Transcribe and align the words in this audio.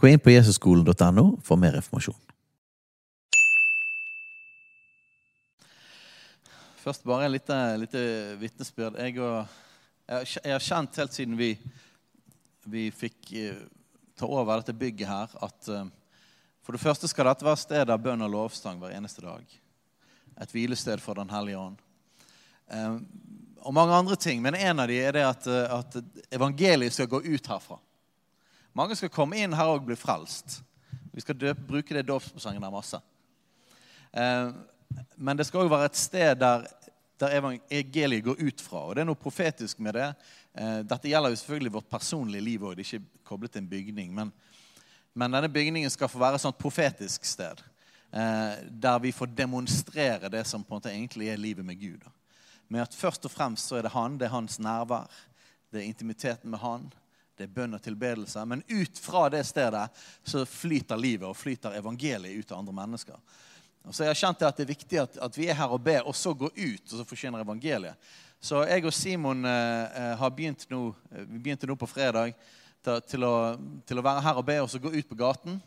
Gå 0.00 0.08
inn 0.08 0.20
på 0.22 0.32
jesusskolen.no 0.32 1.24
for 1.44 1.60
mer 1.60 1.74
informasjon. 1.76 2.16
Først 6.80 7.04
bare 7.04 7.26
et 7.26 7.34
lite, 7.34 7.56
lite 7.82 8.04
vitnesbyrd. 8.40 8.96
Jeg, 8.96 9.18
jeg 10.40 10.54
har 10.54 10.64
kjent 10.64 10.96
helt 11.02 11.12
siden 11.12 11.36
vi, 11.36 11.50
vi 12.64 12.86
fikk 12.96 13.34
eh, 13.36 13.58
ta 14.16 14.24
over 14.24 14.62
dette 14.62 14.72
bygget 14.80 15.10
her, 15.10 15.36
at 15.44 15.68
eh, 15.68 15.92
for 16.64 16.72
det 16.72 16.80
første 16.80 17.10
skal 17.12 17.28
dette 17.28 17.44
være 17.44 17.60
sted 17.60 17.92
av 17.92 18.00
bønn 18.00 18.24
og 18.24 18.32
lovstang 18.32 18.80
hver 18.80 18.96
eneste 18.96 19.26
dag. 19.26 19.44
Et 20.40 20.56
hvilested 20.56 21.04
for 21.04 21.20
Den 21.20 21.28
hellige 21.28 21.60
ånd. 21.60 21.76
Eh, 22.72 22.96
og 23.68 23.76
mange 23.76 24.00
andre 24.00 24.16
ting, 24.16 24.40
men 24.40 24.56
en 24.56 24.80
av 24.80 24.88
dem 24.88 25.04
er 25.04 25.12
det 25.18 25.28
at, 25.28 25.52
at 25.76 26.00
evangeliet 26.32 26.96
skal 26.96 27.12
gå 27.12 27.20
ut 27.20 27.52
herfra. 27.52 27.76
Mange 28.72 28.96
skal 28.96 29.10
komme 29.10 29.38
inn 29.40 29.54
her 29.56 29.72
og 29.72 29.86
bli 29.86 29.96
frelst. 29.98 30.60
Vi 31.10 31.22
skal 31.24 31.38
døpe, 31.38 31.64
bruke 31.66 31.94
det 31.94 32.06
dåpspresangen 32.06 32.62
der 32.62 32.70
masse. 32.70 33.00
Eh, 34.12 34.50
men 35.16 35.38
det 35.38 35.46
skal 35.48 35.64
òg 35.64 35.72
være 35.72 35.90
et 35.90 35.98
sted 35.98 36.36
der, 36.38 36.68
der, 37.18 37.34
evangeliet 37.38 38.24
går 38.24 38.38
ut 38.38 38.62
fra. 38.62 38.84
Og 38.86 38.94
det 38.94 39.02
er 39.02 39.08
noe 39.10 39.18
profetisk 39.18 39.82
med 39.82 39.98
det. 39.98 40.06
Eh, 40.54 40.78
dette 40.86 41.10
gjelder 41.10 41.34
jo 41.34 41.40
selvfølgelig 41.40 41.74
vårt 41.80 41.90
personlige 41.90 42.46
liv 42.46 42.62
òg. 42.62 42.76
Det 42.78 42.86
er 42.86 42.92
ikke 42.92 43.26
koblet 43.32 43.56
til 43.56 43.64
en 43.64 43.72
bygning. 43.72 44.14
Men, 44.14 44.30
men, 45.14 45.34
denne 45.34 45.50
bygningen 45.50 45.90
skal 45.90 46.10
få 46.10 46.22
være 46.22 46.38
et 46.38 46.46
sånt 46.46 46.62
profetisk 46.62 47.26
sted. 47.26 47.64
Eh, 48.14 48.54
der 48.70 49.02
vi 49.02 49.12
får 49.14 49.34
demonstrere 49.34 50.30
det 50.30 50.46
som 50.46 50.62
på 50.62 50.74
en 50.74 50.78
måte 50.78 50.94
egentlig 50.94 51.32
er 51.32 51.42
livet 51.42 51.66
med 51.66 51.80
Gud. 51.80 52.06
Med 52.68 52.86
at 52.86 52.94
først 52.94 53.26
og 53.26 53.34
fremst 53.34 53.66
så 53.66 53.80
er 53.80 53.82
det 53.82 53.96
han, 53.98 54.18
det 54.18 54.30
er 54.30 54.36
hans 54.38 54.60
nærvær. 54.62 55.10
Det 55.74 55.82
er 55.82 55.90
intimiteten 55.90 56.50
med 56.50 56.62
han 56.62 56.90
det 57.40 57.48
er 57.48 57.54
bønn 57.56 57.76
og 57.76 57.80
tilbedelse. 57.82 58.42
Men 58.44 58.62
ut 58.68 58.98
fra 59.00 59.28
det 59.32 59.42
stedet 59.48 59.86
så 60.22 60.44
flyter 60.44 61.00
livet 61.00 61.28
og 61.28 61.38
flyter 61.38 61.78
evangeliet 61.78 62.36
ut 62.36 62.52
av 62.52 62.60
andre 62.60 62.76
mennesker. 62.82 63.16
Og 63.88 63.94
så 63.96 64.04
Jeg 64.04 64.10
har 64.12 64.20
kjent 64.20 64.42
at 64.44 64.58
det 64.58 64.66
er 64.66 64.74
viktig 64.74 64.98
at, 65.00 65.16
at 65.24 65.38
vi 65.38 65.48
er 65.48 65.56
her 65.56 65.72
og 65.72 65.80
ber, 65.80 66.04
og 66.04 66.16
så 66.16 66.34
går 66.36 66.52
ut 66.52 66.92
og 66.92 66.98
så 66.98 67.06
forkynner 67.08 67.40
evangeliet. 67.40 67.96
Så 68.40 68.62
jeg 68.68 68.84
og 68.88 68.92
Simon 68.96 69.44
eh, 69.44 70.00
eh 70.00 70.16
har 70.20 70.30
begynt 70.36 70.66
nå, 70.70 70.94
eh, 71.12 71.24
vi 71.28 71.38
begynte 71.38 71.68
nå 71.68 71.76
på 71.76 71.88
fredag 71.88 72.34
til, 72.84 73.00
til, 73.08 73.24
å, 73.24 73.34
til, 73.88 74.00
å, 74.00 74.04
være 74.04 74.24
her 74.24 74.40
og 74.40 74.46
be 74.48 74.56
og 74.60 74.70
så 74.72 74.80
gå 74.80 74.92
ut 74.92 75.08
på 75.08 75.18
gaten. 75.18 75.60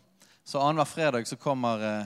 Så 0.46 0.62
annenhver 0.62 0.90
fredag 0.90 1.28
så 1.30 1.38
kommer, 1.38 1.82
eh, 1.86 2.06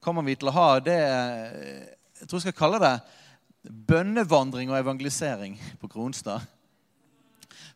kommer, 0.00 0.24
vi 0.24 0.36
til 0.36 0.48
å 0.48 0.56
ha 0.56 0.68
det 0.80 1.00
eh, 1.00 1.92
Jeg 2.20 2.28
tror 2.28 2.38
jeg 2.38 2.48
skal 2.48 2.58
kalle 2.60 2.82
det 2.82 2.96
bønnevandring 3.62 4.70
og 4.70 4.78
evangelisering 4.78 5.56
på 5.80 5.88
Kronstad. 5.88 6.44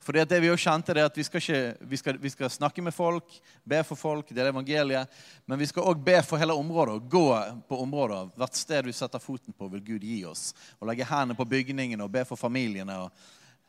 Fordi 0.06 0.22
det 0.24 0.38
vi 0.38 0.46
jo 0.46 0.54
kjente 0.54 0.94
er 0.94 1.08
at 1.08 1.16
vi 1.18 1.24
skal, 1.26 1.42
ikke, 1.42 1.86
vi, 1.90 1.98
skal, 1.98 2.18
vi 2.22 2.30
skal, 2.30 2.50
snakke 2.52 2.82
med 2.84 2.94
folk, 2.94 3.32
be 3.66 3.80
for 3.82 3.98
folk, 3.98 4.28
dele 4.30 4.52
evangeliet. 4.52 5.16
Men 5.50 5.58
vi 5.58 5.66
skal 5.66 5.88
òg 5.90 6.04
be 6.06 6.20
for 6.22 6.38
hele 6.38 6.54
området 6.54 6.92
og 6.94 7.08
gå 7.10 7.24
på 7.66 7.78
områder. 7.82 8.28
Hvert 8.38 8.54
sted 8.54 8.86
vi 8.86 8.94
setter 8.94 9.18
foten 9.18 9.50
på, 9.50 9.66
vil 9.72 9.82
Gud 9.88 10.04
gi 10.06 10.20
oss. 10.30 10.52
Og 10.78 10.86
legge 10.86 11.08
hendene 11.08 11.34
på 11.34 11.48
bygningene 11.50 12.06
og 12.06 12.12
be 12.14 12.22
for 12.28 12.38
familiene. 12.38 13.00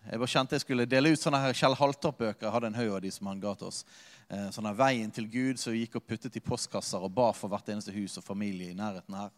Jeg 0.05 0.21
bare 0.21 0.33
kjente 0.35 0.59
jeg 0.59 0.61
skulle 0.61 0.85
dele 0.85 1.09
ut 1.15 1.23
sånne 1.23 1.39
her 1.41 1.57
Kjell 1.57 1.77
Haltorp-bøker. 1.79 2.51
hadde 2.53 2.69
en 2.69 2.77
haug 2.77 2.93
av 2.99 3.01
de 3.01 3.11
som 3.15 3.31
han 3.31 3.41
ga 3.41 3.55
til 3.57 3.71
oss. 3.71 3.81
Eh, 4.29 4.51
sånn 4.53 4.69
her 4.69 4.77
Veien 4.77 5.09
til 5.15 5.25
Gud, 5.25 5.57
vi 5.57 5.81
gikk 5.81 5.97
og 5.97 6.05
puttet 6.05 6.37
i 6.37 6.43
postkasser 6.43 7.01
og 7.01 7.15
ba 7.17 7.31
for 7.33 7.49
hvert 7.49 7.73
eneste 7.73 7.95
hus 7.95 8.19
og 8.21 8.27
familie 8.27 8.69
i 8.69 8.77
nærheten 8.77 9.17
her. 9.17 9.33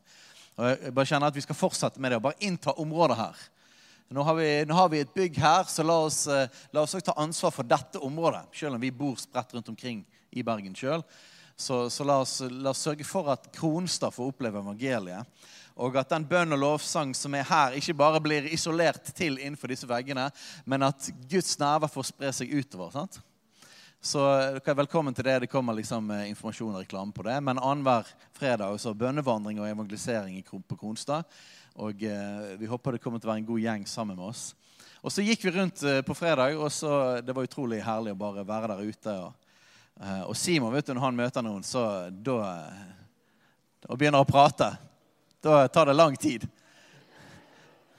Og 0.59 0.67
jeg 0.67 0.93
bare 0.99 1.13
kjenner 1.13 1.31
at 1.31 1.39
Vi 1.39 1.45
skal 1.47 1.55
fortsette 1.55 2.03
med 2.03 2.11
det 2.11 2.19
og 2.19 2.27
bare 2.27 2.43
innta 2.43 2.75
området 2.75 3.17
her. 3.17 3.47
Nå 4.09 4.23
har, 4.23 4.35
vi, 4.35 4.65
nå 4.65 4.73
har 4.73 4.87
vi, 4.89 5.03
et 5.03 5.13
bygg 5.13 5.35
her, 5.37 5.67
så 5.69 5.83
la 5.85 5.99
oss, 6.01 6.23
eh, 6.27 6.47
la 6.73 6.81
oss 6.81 6.95
ta 7.05 7.13
ansvar 7.13 7.51
for 7.53 7.67
dette 7.67 7.99
området. 8.01 8.47
Selv 8.57 8.73
om 8.73 8.81
vi 8.81 8.89
bor 8.89 9.13
spredt 9.21 9.53
rundt 9.53 9.69
omkring 9.69 9.99
i 10.33 10.41
Bergen 10.41 10.73
sjøl. 10.73 11.03
Så, 11.53 11.89
så 11.93 12.07
la, 12.07 12.15
oss, 12.23 12.39
la, 12.49 12.71
oss, 12.71 12.81
sørge 12.81 13.05
for 13.05 13.29
at 13.29 13.45
Kronstad 13.53 14.15
får 14.15 14.31
oppleve 14.31 14.63
evangeliet. 14.63 15.45
Og 15.77 15.93
at 16.01 16.09
den 16.09 16.25
bønn 16.25 16.57
og 16.57 16.61
lovsang 16.63 17.13
som 17.13 17.37
er 17.37 17.45
her, 17.45 17.77
ikke 17.77 17.99
bare 18.01 18.21
blir 18.23 18.49
isolert 18.49 19.11
til 19.13 19.37
innenfor 19.37 19.69
disse 19.69 19.87
veggene, 19.87 20.25
men 20.65 20.87
at 20.89 21.11
Guds 21.29 21.59
nerver 21.61 21.91
får 21.93 22.09
spre 22.09 22.33
seg 22.33 22.49
utover. 22.49 22.89
sant? 22.95 23.21
Så 24.01 24.25
dere 24.25 24.73
er 24.73 24.79
velkommen 24.79 25.13
til 25.13 25.27
det. 25.27 25.41
Det 25.43 25.51
kommer 25.51 25.75
liksom 25.75 26.09
eh, 26.15 26.29
informasjon 26.31 26.73
og 26.73 26.81
reklame 26.81 27.13
på 27.13 27.29
det. 27.29 27.37
Men 27.43 27.59
annenhver 27.59 28.09
fredag 28.33 28.73
også 28.73 28.95
bønnevandring 28.97 29.59
og 29.59 29.69
evangelisering 29.69 30.41
på 30.47 30.79
Kronstad. 30.79 31.27
Og 31.79 32.03
eh, 32.03 32.57
vi 32.59 32.67
håper 32.67 32.97
det 32.97 32.99
kommer 32.99 33.21
til 33.21 33.29
å 33.29 33.31
være 33.31 33.39
en 33.39 33.47
god 33.47 33.63
gjeng 33.63 33.85
sammen 33.87 34.17
med 34.19 34.27
oss. 34.27 34.49
Og 34.99 35.13
så 35.15 35.23
gikk 35.23 35.45
vi 35.45 35.53
rundt 35.55 35.79
eh, 35.87 36.01
på 36.03 36.15
fredag, 36.17 36.57
og 36.59 36.67
så, 36.75 36.91
det 37.23 37.35
var 37.35 37.47
utrolig 37.47 37.79
herlig 37.85 38.11
å 38.11 38.19
bare 38.19 38.43
være 38.47 38.73
der 38.73 38.89
ute. 38.89 39.13
Og, 39.23 39.61
eh, 40.03 40.23
og 40.25 40.35
Simon, 40.35 40.73
vet 40.75 40.89
du, 40.89 40.91
når 40.97 41.05
han 41.05 41.19
møter 41.21 41.45
noen, 41.45 41.63
så 41.63 41.83
da 42.11 42.39
Og 43.87 43.95
begynner 43.95 44.19
å 44.19 44.27
prate, 44.27 44.73
da 45.39 45.61
tar 45.71 45.87
det 45.87 45.95
lang 45.95 46.17
tid. 46.19 46.43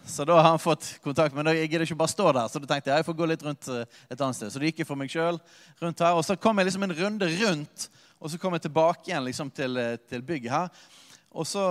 Så 0.04 0.26
da 0.28 0.36
har 0.36 0.50
han 0.50 0.60
fått 0.60 0.98
kontakt. 1.00 1.32
Men 1.34 1.48
jeg 1.48 1.70
gidder 1.70 1.86
ikke 1.86 1.96
bare 2.02 2.12
stå 2.12 2.26
der. 2.36 2.50
Så 2.52 2.60
da 2.60 2.68
tenkte 2.68 2.90
jeg 2.90 3.00
jeg 3.00 3.06
får 3.06 3.16
gå 3.16 3.28
litt 3.30 3.44
rundt 3.46 3.68
et 3.72 4.20
annet 4.20 4.36
sted. 4.36 4.52
Så 4.52 4.60
det 4.60 4.68
gikk 4.68 4.82
jeg 4.82 4.90
for 4.90 5.00
meg 5.00 5.08
sjøl 5.08 5.40
rundt 5.80 6.04
her. 6.04 6.18
Og 6.18 6.26
så 6.26 6.36
kom 6.36 6.60
jeg 6.60 6.68
liksom 6.68 6.84
en 6.84 6.96
runde 6.98 7.30
rundt, 7.40 7.86
og 8.20 8.28
så 8.28 8.40
kom 8.42 8.58
jeg 8.58 8.66
tilbake 8.68 9.08
igjen 9.08 9.24
liksom 9.24 9.48
til, 9.56 9.80
til 10.10 10.26
bygget 10.28 10.52
her. 10.52 10.84
Og 11.30 11.46
så 11.46 11.64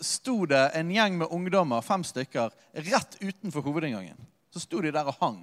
sto 0.00 0.46
det 0.48 0.70
en 0.78 0.90
gjeng 0.92 1.18
med 1.20 1.32
ungdommer, 1.34 1.84
fem 1.84 2.04
stykker, 2.04 2.54
rett 2.88 3.18
utenfor 3.20 3.64
hovedinngangen. 3.66 4.16
Så 4.52 4.64
sto 4.64 4.80
de 4.80 4.92
der 4.92 5.08
og 5.08 5.18
hang. 5.20 5.42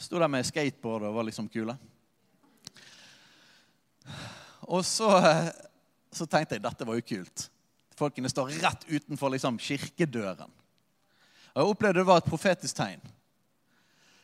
Sto 0.00 0.18
der 0.18 0.30
med 0.30 0.46
skateboard 0.46 1.06
og 1.06 1.14
var 1.14 1.28
liksom 1.28 1.48
kule. 1.52 1.76
Og 4.70 4.84
så, 4.86 5.10
så 6.10 6.26
tenkte 6.26 6.56
jeg 6.56 6.64
dette 6.64 6.86
var 6.86 6.98
jo 6.98 7.06
kult. 7.06 7.46
Folkene 7.98 8.30
står 8.32 8.54
rett 8.62 8.86
utenfor 8.88 9.34
liksom, 9.34 9.58
kirkedøren. 9.60 10.50
Og 11.50 11.62
Jeg 11.62 11.72
opplevde 11.74 12.00
det 12.00 12.06
var 12.06 12.22
et 12.22 12.30
profetisk 12.30 12.78
tegn 12.78 13.02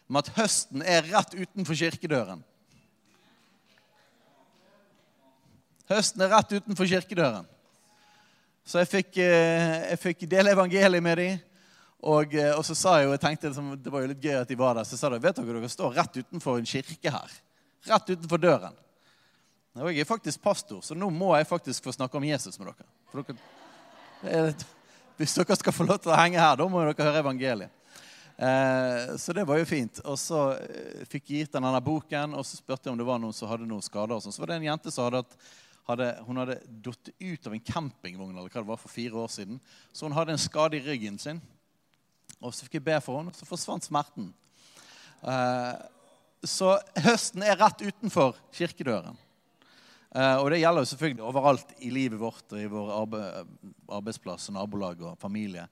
om 0.06 0.20
at 0.20 0.28
høsten 0.36 0.84
er 0.86 1.02
rett 1.10 1.32
utenfor 1.34 1.74
kirkedøren. 1.74 2.44
Høsten 5.90 6.22
er 6.22 6.30
rett 6.30 6.54
utenfor 6.54 6.86
kirkedøren. 6.86 7.48
Så 8.66 8.80
jeg 8.82 8.90
fikk, 8.90 9.18
eh, 9.22 9.90
jeg 9.92 10.00
fikk 10.02 10.24
dele 10.30 10.54
evangeliet 10.56 11.04
med 11.04 11.20
dem. 11.20 11.36
Og, 12.06 12.34
eh, 12.34 12.52
og, 12.52 12.64
så 12.66 12.74
sa 12.74 12.96
jeg 12.98 13.06
jo, 13.06 13.12
jeg 13.14 13.22
tenkte 13.22 13.48
liksom, 13.48 13.68
Det 13.82 13.92
var 13.92 14.02
jo 14.02 14.10
litt 14.10 14.24
gøy 14.24 14.40
at 14.40 14.50
de 14.50 14.58
var 14.58 14.74
der. 14.76 14.88
Så 14.88 14.98
sa 14.98 15.10
de 15.12 15.20
vet 15.22 15.38
dere, 15.38 15.60
dere 15.60 15.70
står 15.70 15.94
rett 15.96 16.18
utenfor 16.22 16.58
en 16.58 16.66
kirke 16.68 17.12
her. 17.14 17.36
Rett 17.86 18.10
utenfor 18.10 18.42
døren. 18.42 18.76
Og 19.76 19.92
jeg 19.92 20.00
er 20.02 20.08
faktisk 20.08 20.40
pastor, 20.40 20.80
så 20.80 20.96
nå 20.96 21.10
må 21.12 21.34
jeg 21.36 21.48
faktisk 21.50 21.84
få 21.84 21.92
snakke 21.92 22.16
om 22.16 22.24
Jesus 22.24 22.56
med 22.58 22.72
dere. 22.72 23.36
Dere 24.24 24.54
hvis 25.16 25.34
dere 25.36 25.56
skal 25.56 25.72
få 25.72 25.86
lov 25.88 26.00
til 26.04 26.12
å 26.12 26.18
henge 26.18 26.40
her, 26.40 26.56
da 26.58 26.66
må 26.68 26.82
dere 26.82 27.06
høre 27.08 27.20
evangeliet. 27.22 27.72
Eh, 28.36 29.14
så 29.16 29.32
det 29.32 29.46
var 29.48 29.60
jo 29.60 29.68
fint. 29.68 30.00
Og 30.04 30.18
så 30.20 30.40
eh, 30.60 31.04
fikk 31.08 31.30
jeg 31.30 31.46
gitt 31.46 31.54
den 31.56 31.64
denne 31.64 31.80
boken, 31.84 32.34
og 32.36 32.44
så 32.44 32.58
spurte 32.58 32.88
jeg 32.88 32.92
om 32.92 33.00
det 33.00 33.06
var 33.08 33.20
noen 33.22 33.36
som 33.36 33.48
hadde 33.48 33.68
noen 33.68 33.84
skader. 33.84 34.18
og 34.18 34.24
sånn. 34.24 34.34
Så 34.34 34.42
var 34.42 34.52
det 34.52 34.58
en 34.60 34.68
jente 34.68 34.92
som 34.92 35.06
hadde 35.06 35.22
hatt 35.24 35.38
hadde, 35.86 36.08
hun 36.26 36.40
hadde 36.40 36.58
datt 36.82 37.10
ut 37.20 37.46
av 37.46 37.54
en 37.54 37.66
campingvogn 37.72 38.32
eller 38.34 38.50
hva 38.50 38.62
det 38.62 38.70
var 38.70 38.80
for 38.80 38.92
fire 38.92 39.20
år 39.22 39.30
siden. 39.32 39.60
Så 39.92 40.06
hun 40.06 40.16
hadde 40.16 40.34
en 40.34 40.42
skade 40.42 40.78
i 40.78 40.84
ryggen 40.84 41.18
sin. 41.22 41.40
Og 42.40 42.54
Så 42.54 42.66
fikk 42.66 42.80
jeg 42.80 42.88
be 42.88 42.96
for 43.00 43.20
henne, 43.20 43.32
og 43.32 43.38
så 43.38 43.48
forsvant 43.48 43.86
smerten. 43.86 44.32
Eh, 45.22 45.76
så 46.46 46.74
høsten 47.06 47.44
er 47.46 47.58
rett 47.58 47.86
utenfor 47.86 48.36
kirkedøren. 48.54 49.16
Eh, 50.10 50.36
og 50.42 50.50
det 50.52 50.60
gjelder 50.60 50.84
jo 50.84 50.90
selvfølgelig 50.90 51.28
overalt 51.30 51.72
i 51.80 51.90
livet 51.94 52.20
vårt 52.20 52.52
og 52.52 52.60
i 52.60 52.68
vår 52.70 52.92
arbeidsplass, 53.98 54.50
nabolag 54.54 55.00
og 55.02 55.18
familie. 55.22 55.66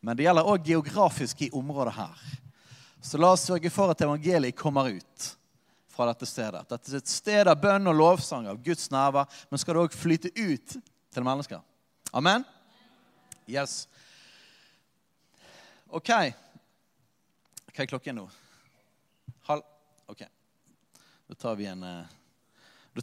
Men 0.00 0.16
det 0.16 0.26
gjelder 0.26 0.48
òg 0.48 0.66
geografisk 0.66 1.46
i 1.46 1.52
området 1.56 1.94
her. 1.96 2.22
Så 3.00 3.20
la 3.20 3.32
oss 3.32 3.46
sørge 3.48 3.72
for 3.72 3.92
at 3.92 4.02
evangeliet 4.04 4.58
kommer 4.58 4.92
ut 4.92 5.30
fra 6.00 6.08
dette 6.08 6.24
stedet. 6.24 6.62
Dette 6.70 6.94
er 6.94 7.02
et 7.02 7.10
sted 7.12 7.48
av 7.50 7.58
bønn 7.60 7.90
og 7.90 7.98
lovsang, 7.98 8.46
av 8.48 8.60
Guds 8.64 8.88
nærvær, 8.88 9.28
men 9.50 9.60
skal 9.60 9.76
det 9.76 9.82
òg 9.82 9.96
flyte 9.96 10.30
ut 10.32 10.78
til 11.12 11.26
mennesker. 11.26 11.60
Amen? 12.16 12.46
Yes. 13.50 13.84
OK. 15.92 16.08
Hva 16.08 17.84
er 17.84 17.90
klokken 17.90 18.16
nå? 18.16 18.24
Halv? 19.50 19.68
OK. 20.08 20.24
Da 21.28 21.38
tar 21.44 21.60
vi 21.60 21.68
en 21.68 21.84
eh, 21.84 22.18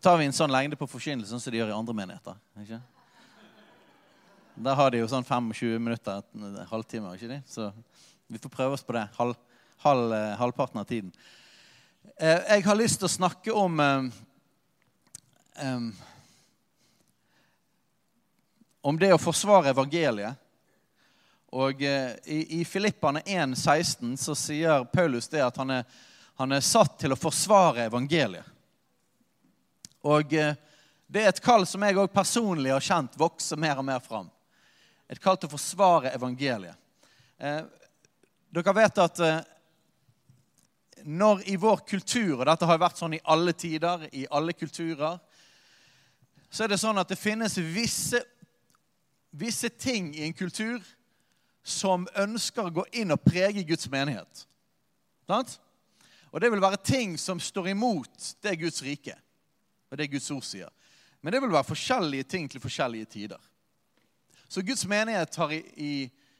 tar 0.01 0.17
vi 0.17 0.25
en 0.25 0.35
sånn 0.35 0.53
lengde 0.53 0.79
på 0.79 0.89
forkynnelsen 0.89 1.37
som 1.37 1.53
de 1.53 1.61
gjør 1.61 1.75
i 1.75 1.77
andre 1.77 1.99
menigheter. 2.01 2.41
ikke? 2.63 2.81
Der 4.65 4.77
har 4.81 4.89
de 4.89 5.03
jo 5.03 5.09
sånn 5.11 5.25
25 5.25 5.77
minutter, 5.85 6.25
en 6.33 6.61
halvtime, 6.71 7.13
ikke 7.13 7.35
de? 7.35 7.43
Så 7.45 7.69
vi 8.25 8.41
får 8.41 8.57
prøve 8.57 8.77
oss 8.79 8.85
på 8.85 8.97
det. 8.97 9.05
Halv, 9.19 9.37
halv, 9.85 10.13
eh, 10.17 10.37
halvparten 10.41 10.81
av 10.81 10.89
tiden. 10.89 11.13
Eh, 12.15 12.41
jeg 12.49 12.65
har 12.65 12.75
lyst 12.75 13.01
til 13.01 13.05
å 13.05 13.11
snakke 13.11 13.53
om 13.53 13.79
um, 13.79 14.11
Om 18.81 18.99
det 18.99 19.09
å 19.13 19.19
forsvare 19.19 19.73
evangeliet. 19.73 20.37
Og 21.51 21.81
uh, 21.83 22.13
i, 22.23 22.63
Filippane 22.65 23.21
1,16 23.25 24.15
så 24.21 24.35
sier 24.37 24.85
Paulus 24.93 25.27
det 25.27 25.43
at 25.43 25.57
han 25.59 25.73
er, 25.79 25.83
han 26.39 26.55
er 26.55 26.63
satt 26.63 26.95
til 27.01 27.13
å 27.13 27.19
forsvare 27.19 27.89
evangeliet. 27.89 28.45
Og 30.07 30.31
det 30.31 31.19
er 31.19 31.33
et 31.33 31.43
kall 31.43 31.65
som 31.67 31.83
jeg 31.83 31.97
òg 31.99 32.13
personlig 32.13 32.71
har 32.71 32.85
kjent 32.85 33.17
vokse 33.19 33.57
mer 33.59 33.81
og 33.81 33.87
mer 33.89 33.99
fram. 33.99 34.29
Et 35.09 35.19
kall 35.19 35.35
til 35.35 35.49
å 35.49 35.55
forsvare 35.57 36.13
evangeliet. 36.15 36.77
Dere 37.37 38.75
vet 38.77 39.01
at 39.03 39.19
når 41.03 41.43
i 41.51 41.55
vår 41.59 41.83
kultur, 41.87 42.39
og 42.39 42.45
dette 42.49 42.67
har 42.69 42.79
vært 42.81 42.99
sånn 42.99 43.17
i 43.17 43.23
alle 43.29 43.53
tider, 43.53 44.07
i 44.11 44.25
alle 44.31 44.55
kulturer, 44.57 45.19
så 46.49 46.63
er 46.63 46.71
det 46.71 46.79
sånn 46.81 46.99
at 46.99 47.09
det 47.11 47.19
finnes 47.19 47.57
visse, 47.59 48.21
visse 49.35 49.69
ting 49.69 50.13
i 50.15 50.23
en 50.27 50.35
kultur 50.35 50.79
som 51.67 52.07
ønsker 52.15 52.69
å 52.69 52.75
gå 52.79 52.85
inn 53.01 53.11
og 53.11 53.23
prege 53.25 53.65
Guds 53.67 53.89
menighet. 53.91 54.45
Sant? 55.27 55.57
Og 56.31 56.41
det 56.41 56.51
vil 56.51 56.63
være 56.63 56.79
ting 56.83 57.17
som 57.19 57.39
står 57.43 57.73
imot 57.73 58.31
det 58.43 58.55
Guds 58.61 58.81
rike 58.85 59.15
og 59.91 59.99
det 59.99 60.09
Guds 60.11 60.29
ord 60.31 60.45
sier. 60.45 60.71
Men 61.21 61.33
det 61.33 61.41
vil 61.43 61.51
være 61.51 61.67
forskjellige 61.67 62.27
ting 62.31 62.47
til 62.51 62.63
forskjellige 62.63 63.09
tider. 63.11 63.39
Så 64.47 64.63
Guds 64.63 64.85
menighet 64.87 65.35
har 65.35 65.51
i, 65.51 65.59
i, 65.75 65.91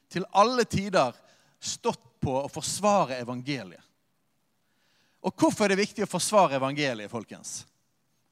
til 0.08 0.24
alle 0.32 0.64
tider 0.64 1.16
stått 1.60 2.04
på 2.22 2.34
å 2.40 2.50
forsvare 2.52 3.20
evangeliet. 3.20 3.84
Og 5.20 5.34
hvorfor 5.34 5.66
er 5.66 5.74
det 5.74 5.82
viktig 5.82 6.04
å 6.04 6.10
forsvare 6.10 6.58
evangeliet, 6.60 7.10
folkens? 7.10 7.64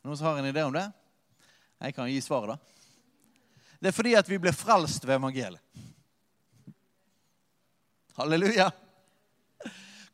Noen 0.06 0.18
som 0.18 0.28
har 0.28 0.38
en 0.38 0.48
idé 0.48 0.62
om 0.62 0.74
det? 0.74 0.86
Jeg 1.82 1.94
kan 1.96 2.10
gi 2.10 2.20
svaret, 2.22 2.54
da. 2.54 2.76
Det 3.80 3.90
er 3.90 3.96
fordi 3.96 4.14
at 4.16 4.28
vi 4.28 4.38
blir 4.40 4.54
frelst 4.56 5.04
ved 5.04 5.18
evangeliet. 5.18 5.62
Halleluja. 8.16 8.70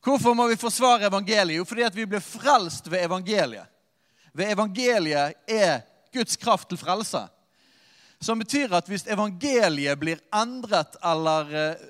Hvorfor 0.03 0.35
må 0.35 0.49
vi 0.51 0.59
forsvare 0.59 1.07
evangeliet? 1.07 1.61
Jo, 1.61 1.65
fordi 1.69 1.85
at 1.87 1.95
vi 1.95 2.09
blir 2.11 2.25
frelst 2.25 2.89
ved 2.91 3.05
evangeliet. 3.05 3.69
Ved 4.33 4.51
evangeliet 4.51 5.37
er 5.47 5.85
Guds 6.13 6.37
kraft 6.37 6.73
til 6.73 6.81
frelse. 6.81 7.21
Som 8.19 8.43
betyr 8.43 8.75
at 8.75 8.89
hvis 8.91 9.07
evangeliet 9.07 10.01
blir 10.01 10.19
endret 10.35 10.97
eller 10.99 11.55
eh, 11.59 11.87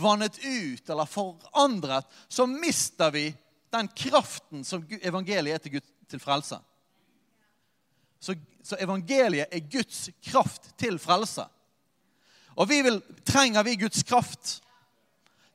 vannet 0.00 0.38
ut 0.40 0.88
eller 0.88 1.10
forandret, 1.10 2.08
så 2.28 2.46
mister 2.46 3.12
vi 3.12 3.26
den 3.72 3.88
kraften 3.96 4.64
som 4.64 4.84
evangeliet 5.02 5.54
er 5.54 5.62
til, 5.62 5.72
Gud, 5.78 5.88
til 6.10 6.20
frelse. 6.20 6.58
Så, 8.20 8.36
så, 8.64 8.76
evangeliet 8.80 9.50
er 9.50 9.68
Guds 9.72 10.10
kraft 10.24 10.70
til 10.78 10.98
frelse. 10.98 11.44
Og 12.56 12.68
vi 12.68 12.82
vil, 12.82 13.00
trenger 13.26 13.62
vi 13.62 13.76
Guds 13.80 14.02
kraft? 14.02 14.60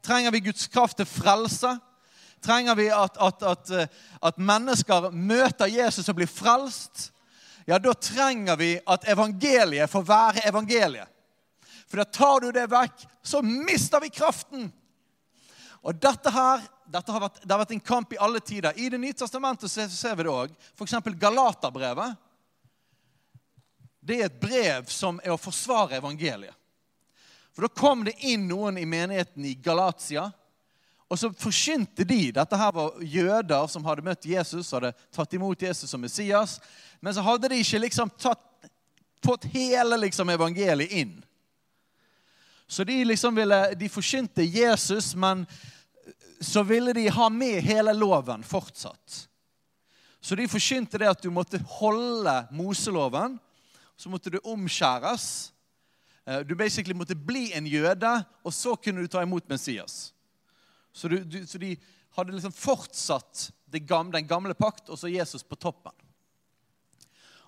Trenger 0.03 0.31
vi 0.31 0.39
Guds 0.39 0.67
kraft 0.67 0.97
til 0.97 1.05
frelse? 1.05 1.77
Trenger 2.41 2.75
vi 2.75 2.87
at, 2.93 3.17
at, 3.21 3.43
at, 3.43 3.89
at 4.23 4.37
mennesker 4.37 5.09
møter 5.09 5.65
Jesus 5.65 6.09
og 6.09 6.17
blir 6.17 6.29
frelst? 6.29 7.11
Ja, 7.67 7.77
da 7.77 7.93
trenger 7.93 8.55
vi 8.55 8.77
at 8.87 9.07
evangeliet 9.11 9.91
får 9.91 10.05
være 10.07 10.47
evangeliet. 10.47 11.07
For 11.87 12.01
da 12.01 12.03
tar 12.03 12.43
du 12.43 12.51
det 12.51 12.67
vekk, 12.71 13.05
så 13.23 13.41
mister 13.41 14.03
vi 14.03 14.11
kraften. 14.11 14.67
Og 15.83 15.95
dette 16.01 16.31
her 16.31 16.63
har 16.93 17.19
vært, 17.21 17.41
det 17.43 17.51
har 17.51 17.59
vært 17.61 17.73
en 17.75 17.83
kamp 17.83 18.13
i 18.13 18.19
alle 18.21 18.39
tider. 18.39 18.73
I 18.79 18.89
Det 18.89 18.99
nye 19.01 19.13
testamentet 19.13 19.71
ser 19.71 20.15
vi 20.15 20.23
det 20.23 20.31
òg. 20.31 20.53
F.eks. 20.75 20.95
Galaterbrevet. 21.19 22.15
Det 23.99 24.21
er 24.21 24.29
et 24.29 24.39
brev 24.39 24.87
som 24.91 25.19
er 25.23 25.33
å 25.33 25.41
forsvare 25.41 25.99
evangeliet. 25.99 26.55
For 27.55 27.65
Da 27.65 27.73
kom 27.73 28.03
det 28.05 28.13
inn 28.21 28.45
noen 28.47 28.77
i 28.77 28.85
menigheten 28.85 29.45
i 29.45 29.55
Galatia. 29.55 30.29
Og 31.09 31.19
så 31.19 31.31
forkynte 31.33 32.05
de 32.05 32.31
Dette 32.35 32.59
her 32.59 32.73
var 32.75 32.99
jøder 33.01 33.67
som 33.71 33.85
hadde 33.87 34.05
møtt 34.05 34.27
Jesus, 34.27 34.71
hadde 34.75 34.93
tatt 35.15 35.33
imot 35.33 35.61
Jesus 35.61 35.89
som 35.89 36.01
Messias. 36.03 36.59
Men 37.01 37.15
så 37.15 37.23
hadde 37.25 37.49
de 37.49 37.59
ikke 37.63 37.81
liksom 37.81 38.11
tatt, 38.19 38.43
fått 39.25 39.47
hele 39.55 39.97
liksom 40.03 40.29
evangeliet 40.29 40.93
inn. 41.01 41.15
Så 42.67 42.83
de 42.83 42.99
liksom 43.05 43.35
ville, 43.35 43.73
de 43.79 43.89
forkynte 43.89 44.43
Jesus, 44.43 45.15
men 45.15 45.45
så 46.39 46.63
ville 46.63 46.93
de 46.93 47.07
ha 47.09 47.29
med 47.29 47.61
hele 47.63 47.93
loven 47.93 48.43
fortsatt. 48.43 49.27
Så 50.19 50.35
de 50.35 50.47
forkynte 50.49 50.99
det 50.99 51.09
at 51.09 51.21
du 51.23 51.29
måtte 51.33 51.59
holde 51.79 52.33
Moseloven. 52.51 53.37
Så 53.97 54.09
måtte 54.09 54.29
du 54.33 54.37
omskjæres. 54.43 55.51
Eh, 56.25 56.39
du 56.45 56.55
basically 56.55 56.93
måtte 56.97 57.15
bli 57.15 57.51
en 57.57 57.67
jøde, 57.67 58.11
og 58.43 58.53
så 58.53 58.75
kunne 58.75 59.01
du 59.01 59.07
ta 59.07 59.23
imot 59.23 59.47
Messias. 59.49 60.11
Så, 60.93 61.07
du, 61.07 61.21
du, 61.23 61.39
så 61.47 61.57
de 61.61 61.75
hadde 62.17 62.33
liksom 62.33 62.53
fortsatt 62.53 63.51
gamle, 63.85 64.17
den 64.17 64.27
gamle 64.27 64.53
pakt, 64.57 64.89
og 64.89 64.99
så 64.99 65.09
Jesus 65.09 65.43
på 65.43 65.55
toppen. 65.55 65.93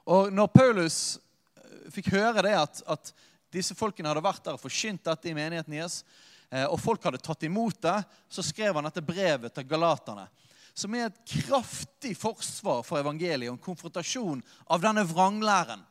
Og 0.09 0.33
når 0.33 0.50
Paulus 0.53 1.19
eh, 1.57 1.91
fikk 1.94 2.13
høre 2.15 2.45
det 2.45 2.56
at, 2.57 2.81
at 2.89 3.13
disse 3.53 3.77
folkene 3.77 4.09
hadde 4.09 4.25
vært 4.25 4.45
der 4.45 4.57
og 4.57 4.63
forkynt 4.63 5.06
dette 5.06 5.30
i 5.30 5.38
menigheten 5.38 5.77
deres, 5.77 6.01
Eh, 6.01 6.28
og 6.50 6.80
folk 6.81 7.04
hadde 7.06 7.22
tatt 7.22 7.44
imot 7.46 7.81
det, 7.81 7.98
så 8.30 8.44
skrev 8.46 8.78
han 8.80 8.88
dette 8.88 9.04
brevet 9.06 9.54
til 9.54 9.68
galaterne. 9.69 10.28
Som 10.74 10.96
er 10.96 11.10
et 11.10 11.34
kraftig 11.46 12.16
forsvar 12.18 12.81
for 12.88 13.01
evangeliet 13.01 13.51
og 13.51 13.57
en 13.57 13.63
konfrontasjon 13.63 14.42
av 14.72 14.81
denne 14.81 15.04
vranglæren. 15.06 15.81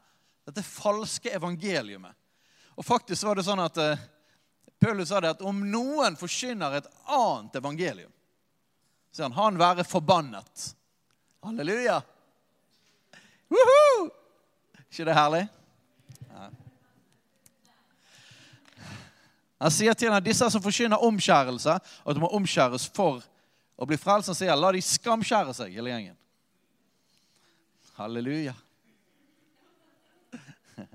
Dette 0.49 0.65
falske 0.65 1.31
evangeliumet. 1.37 2.15
Og 2.79 2.87
faktisk 2.87 3.27
var 3.27 3.39
det 3.39 3.45
sånn 3.47 3.63
at 3.63 3.79
eh, 3.83 4.07
Paulus 4.81 5.11
sa 5.11 5.21
det 5.21 5.35
at 5.35 5.43
om 5.47 5.59
noen 5.71 6.17
forkynner 6.17 6.79
et 6.79 6.91
annet 7.11 7.59
evangelium, 7.59 8.13
så 9.11 9.27
han 9.27 9.35
han 9.35 9.59
være 9.59 9.87
forbannet. 9.87 10.69
Halleluja! 11.43 11.99
Woohoo! 13.51 14.09
ikke 14.89 15.09
det 15.09 15.17
herlig? 15.17 15.43
Han 19.59 19.71
sier 19.75 19.95
til 19.99 20.09
henne, 20.09 20.23
disse 20.23 20.47
som 20.53 20.63
forkynner 20.63 21.03
omskjærelse, 21.03 21.75
at 21.79 22.15
de 22.15 22.21
må 22.23 22.29
omskjæres 22.37 22.87
for 22.95 23.23
å 23.79 23.87
bli 23.89 23.97
frelst. 23.99 24.29
Han 24.31 24.39
sier, 24.39 24.55
la 24.55 24.71
de 24.75 24.81
skamskjære 24.85 25.55
seg, 25.57 25.75
hele 25.75 25.91
gjengen. 25.91 26.17
Halleluja. 27.99 28.55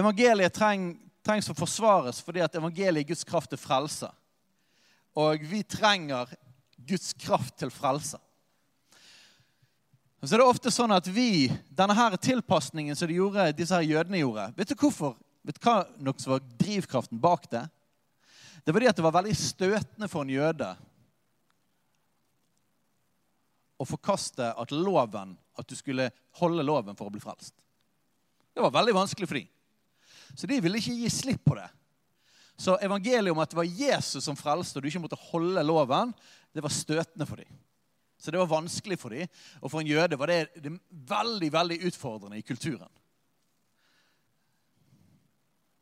Evangeliet 0.00 0.54
treng, 0.56 0.96
trengs 1.26 1.50
å 1.52 1.54
forsvares 1.58 2.22
fordi 2.24 2.40
at 2.40 2.56
evangeliet 2.56 3.02
er 3.04 3.08
Guds 3.12 3.24
kraft 3.28 3.50
til 3.52 3.60
frelse. 3.60 4.08
Og 5.20 5.44
vi 5.44 5.60
trenger 5.66 6.24
Guds 6.88 7.12
kraft 7.20 7.58
til 7.60 7.70
frelse. 7.74 8.16
Og 10.20 10.28
så 10.28 10.36
er 10.36 10.42
det 10.42 10.50
ofte 10.50 10.72
sånn 10.72 10.92
at 10.92 11.06
vi, 11.08 11.48
denne 11.72 11.96
her 11.96 12.16
tilpasningen 12.20 12.96
som 12.96 13.08
de 13.08 13.16
gjorde, 13.16 13.46
disse 13.56 13.72
her 13.72 13.86
jødene 13.86 14.20
gjorde 14.20 14.50
Vet 14.58 14.72
du 14.72 14.76
hvorfor? 14.76 15.14
Vet 15.46 15.56
du 15.56 15.64
hva 15.64 15.78
nok 16.04 16.20
som 16.20 16.34
var 16.34 16.44
drivkraften 16.60 17.20
bak 17.20 17.48
det? 17.52 17.64
Det 18.60 18.74
var 18.76 18.84
det 18.84 18.90
at 18.90 18.98
det 19.00 19.06
var 19.06 19.16
veldig 19.16 19.36
støtende 19.40 20.08
for 20.12 20.26
en 20.26 20.34
jøde 20.34 20.68
å 23.80 23.86
forkaste 23.88 24.50
at 24.60 24.74
loven, 24.76 25.32
at 25.56 25.68
du 25.68 25.72
skulle 25.78 26.10
holde 26.36 26.64
loven 26.68 26.98
for 26.98 27.08
å 27.08 27.14
bli 27.14 27.22
frelst. 27.22 27.54
Det 28.52 28.60
var 28.60 28.74
veldig 28.74 28.92
vanskelig 28.98 29.28
for 29.30 29.40
dem. 29.40 29.48
Så 30.36 30.50
de 30.50 30.58
ville 30.60 30.82
ikke 30.82 30.98
gi 31.00 31.08
slipp 31.12 31.46
på 31.48 31.56
det. 31.56 31.68
Så 32.60 32.76
evangeliet 32.84 33.32
om 33.32 33.40
at 33.40 33.48
det 33.48 33.56
var 33.56 33.64
Jesus 33.64 34.26
som 34.26 34.36
frelste, 34.36 34.76
og 34.76 34.84
du 34.84 34.90
ikke 34.90 35.00
måtte 35.00 35.22
holde 35.30 35.64
loven, 35.64 36.12
det 36.52 36.60
var 36.60 36.74
støtende 36.74 37.24
for 37.24 37.40
dem. 37.40 37.48
Så 38.20 38.30
det 38.30 38.38
var 38.38 38.46
vanskelig 38.46 38.98
for 39.00 39.16
dem. 39.16 39.28
Og 39.60 39.70
for 39.72 39.80
en 39.80 39.88
jøde 39.88 40.18
var 40.20 40.28
det, 40.28 40.50
det 40.60 40.74
veldig 41.08 41.52
veldig 41.52 41.78
utfordrende 41.88 42.38
i 42.38 42.44
kulturen. 42.44 42.88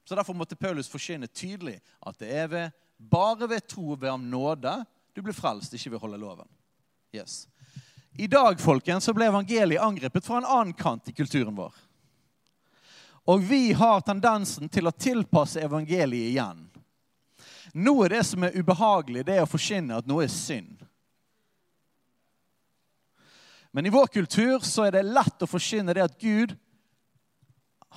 Så 0.08 0.14
Derfor 0.14 0.34
måtte 0.34 0.56
Paulus 0.56 0.88
forsyne 0.88 1.26
tydelig 1.26 1.80
at 2.00 2.18
det 2.22 2.30
er 2.32 2.46
ved, 2.48 2.70
bare 2.96 3.48
ved 3.50 3.66
tro 3.68 3.96
ved 3.98 4.08
om 4.10 4.30
nåde 4.30 4.72
du 5.12 5.20
blir 5.22 5.36
frelst, 5.36 5.74
ikke 5.74 5.90
ved 5.90 5.98
å 5.98 6.04
holde 6.06 6.20
loven. 6.22 6.48
Yes. 7.12 7.48
I 8.18 8.26
dag 8.30 8.60
folkens, 8.62 9.04
så 9.04 9.12
ble 9.12 9.26
evangeliet 9.28 9.82
angrepet 9.82 10.24
fra 10.24 10.38
en 10.38 10.46
annen 10.48 10.72
kant 10.78 11.10
i 11.10 11.14
kulturen 11.16 11.56
vår. 11.58 11.74
Og 13.28 13.42
vi 13.44 13.72
har 13.76 14.00
tendensen 14.06 14.70
til 14.72 14.88
å 14.88 14.94
tilpasse 14.94 15.60
evangeliet 15.60 16.30
igjen. 16.30 16.62
Noe 17.74 18.06
av 18.06 18.14
det 18.14 18.22
som 18.24 18.46
er 18.46 18.56
ubehagelig, 18.56 19.26
det 19.26 19.36
er 19.36 19.44
å 19.44 19.50
forkynne 19.50 19.98
at 19.98 20.08
noe 20.08 20.24
er 20.24 20.32
synd. 20.32 20.86
Men 23.78 23.86
i 23.86 23.90
vår 23.90 24.06
kultur 24.06 24.58
så 24.58 24.88
er 24.88 24.96
det 24.96 25.04
lett 25.06 25.42
å 25.44 25.46
forkynne 25.46 25.94
det 25.94 26.02
at 26.02 26.14
Gud 26.18 26.56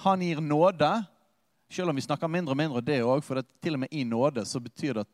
han 0.04 0.22
gir 0.22 0.38
nåde. 0.38 0.90
Selv 1.74 1.90
om 1.90 1.98
vi 1.98 2.04
snakker 2.06 2.30
mindre 2.30 2.54
og 2.54 2.60
mindre 2.60 2.84
det 2.86 3.00
òg, 3.02 3.24
for 3.26 3.40
det, 3.40 3.48
til 3.66 3.80
og 3.80 3.82
med 3.82 3.90
i 3.98 4.04
nåde 4.06 4.44
så 4.46 4.62
betyr 4.62 5.00
det 5.00 5.08
at 5.08 5.10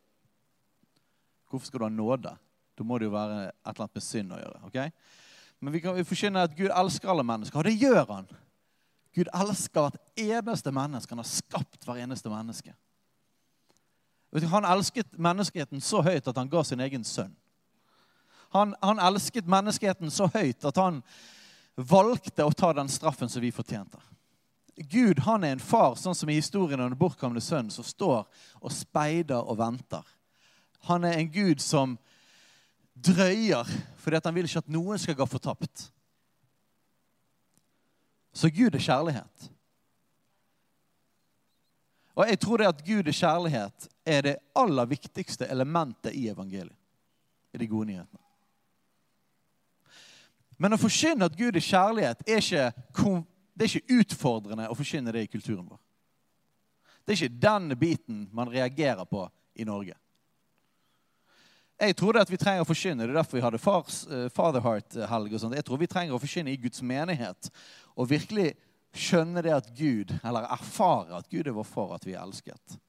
Hvorfor 1.48 1.70
skal 1.70 1.80
du 1.80 1.86
ha 1.86 1.90
nåde? 1.94 2.36
Da 2.76 2.84
må 2.84 3.00
det 3.00 3.08
jo 3.08 3.14
være 3.14 3.40
et 3.46 3.72
eller 3.72 3.86
annet 3.86 3.96
med 3.96 4.08
synd 4.10 4.36
å 4.36 4.42
gjøre. 4.42 4.60
ok? 4.68 4.78
Men 5.64 5.78
vi 5.78 5.84
kan 5.86 5.96
vi 5.96 6.28
at 6.36 6.60
Gud 6.60 6.76
elsker 6.84 7.16
alle 7.16 7.24
mennesker, 7.32 7.64
og 7.64 7.64
det 7.64 7.78
gjør 7.80 8.04
han. 8.12 8.28
Gud 9.16 9.32
elsker 9.32 9.88
hvert 9.88 10.20
eneste 10.20 10.76
menneske. 10.76 11.16
Han 11.16 11.24
har 11.24 11.32
skapt 11.32 11.88
hver 11.88 12.04
eneste 12.04 12.28
menneske. 12.28 12.76
Han 14.52 14.68
elsket 14.68 15.16
menneskeheten 15.16 15.80
så 15.80 16.04
høyt 16.04 16.28
at 16.28 16.36
han 16.36 16.52
ga 16.52 16.68
sin 16.68 16.84
egen 16.84 17.08
sønn. 17.08 17.32
Han, 18.56 18.76
han 18.82 19.00
elsket 19.00 19.48
menneskeheten 19.50 20.12
så 20.14 20.30
høyt 20.34 20.66
at 20.66 20.78
han 20.80 21.02
valgte 21.76 22.46
å 22.46 22.54
ta 22.56 22.72
den 22.74 22.90
straffen 22.90 23.30
som 23.30 23.44
vi 23.44 23.52
fortjente. 23.54 24.00
Gud 24.78 25.20
han 25.26 25.44
er 25.44 25.56
en 25.56 25.64
far, 25.64 25.96
sånn 25.98 26.16
som 26.16 26.30
i 26.30 26.38
historien 26.38 26.80
om 26.80 26.92
den 26.92 27.00
bortkomne 27.00 27.42
sønnen, 27.42 27.74
som 27.74 27.86
står 27.86 28.26
og 28.62 28.74
speider 28.74 29.42
og 29.42 29.58
venter. 29.58 30.06
Han 30.86 31.06
er 31.06 31.18
en 31.18 31.32
Gud 31.34 31.62
som 31.62 31.98
drøyer 32.94 33.68
fordi 34.02 34.22
han 34.24 34.36
vil 34.38 34.48
ikke 34.48 34.62
at 34.64 34.72
noen 34.72 35.02
skal 35.02 35.18
gå 35.18 35.26
fortapt. 35.28 35.88
Så 38.38 38.50
Gud 38.54 38.76
er 38.78 38.84
kjærlighet. 38.86 39.50
Og 42.18 42.30
jeg 42.30 42.40
tror 42.42 42.62
det 42.62 42.70
at 42.70 42.86
Gud 42.86 43.10
er 43.10 43.18
kjærlighet 43.18 43.90
er 44.06 44.24
det 44.26 44.38
aller 44.58 44.88
viktigste 44.90 45.50
elementet 45.50 46.16
i 46.18 46.30
evangeliet. 46.30 46.78
I 47.54 47.60
de 47.62 47.68
gode 47.68 47.90
nyhetene. 47.90 48.27
Men 50.58 50.74
å 50.74 50.82
forkynne 50.82 51.28
at 51.30 51.38
Gud 51.38 51.56
er 51.56 51.64
kjærlighet, 51.64 52.24
er 52.26 52.42
ikke, 52.42 52.72
det 53.54 53.66
er 53.66 53.76
ikke 53.76 54.00
utfordrende 54.02 54.70
å 54.70 54.78
forkynne 54.78 55.14
det 55.14 55.28
i 55.28 55.32
kulturen 55.32 55.68
vår. 55.70 55.80
Det 57.06 57.14
er 57.14 57.22
ikke 57.22 57.42
den 57.46 57.72
biten 57.80 58.26
man 58.36 58.50
reagerer 58.52 59.06
på 59.08 59.28
i 59.56 59.66
Norge. 59.68 59.96
Jeg 61.78 61.94
tror 61.94 62.18
at 62.18 62.30
vi 62.30 62.40
trenger 62.42 62.66
å 62.66 62.68
forkynne. 62.68 63.06
Det 63.06 63.14
er 63.14 63.20
derfor 63.20 63.38
vi 63.38 63.44
hadde 63.46 63.62
fars, 63.62 64.00
uh, 64.10 64.26
Fatherheart-helg. 64.34 65.34
og 65.34 65.42
sånt. 65.42 65.56
Jeg 65.56 65.66
tror 65.68 65.78
vi 65.78 65.90
trenger 65.90 66.18
å 66.18 66.22
forkynne 66.22 66.52
i 66.52 66.58
Guds 66.58 66.82
menighet 66.82 67.52
og 67.94 68.10
virkelig 68.10 68.56
skjønne 68.98 69.44
det 69.46 69.54
at 69.54 69.70
Gud, 69.78 70.16
eller 70.24 70.50
erfare 70.50 71.20
at 71.20 71.30
Gud 71.30 71.46
er 71.46 71.54
vår 71.54 71.68
far, 71.70 71.94
at 71.96 72.08
vi 72.08 72.16
er 72.16 72.24
elsket. 72.24 72.80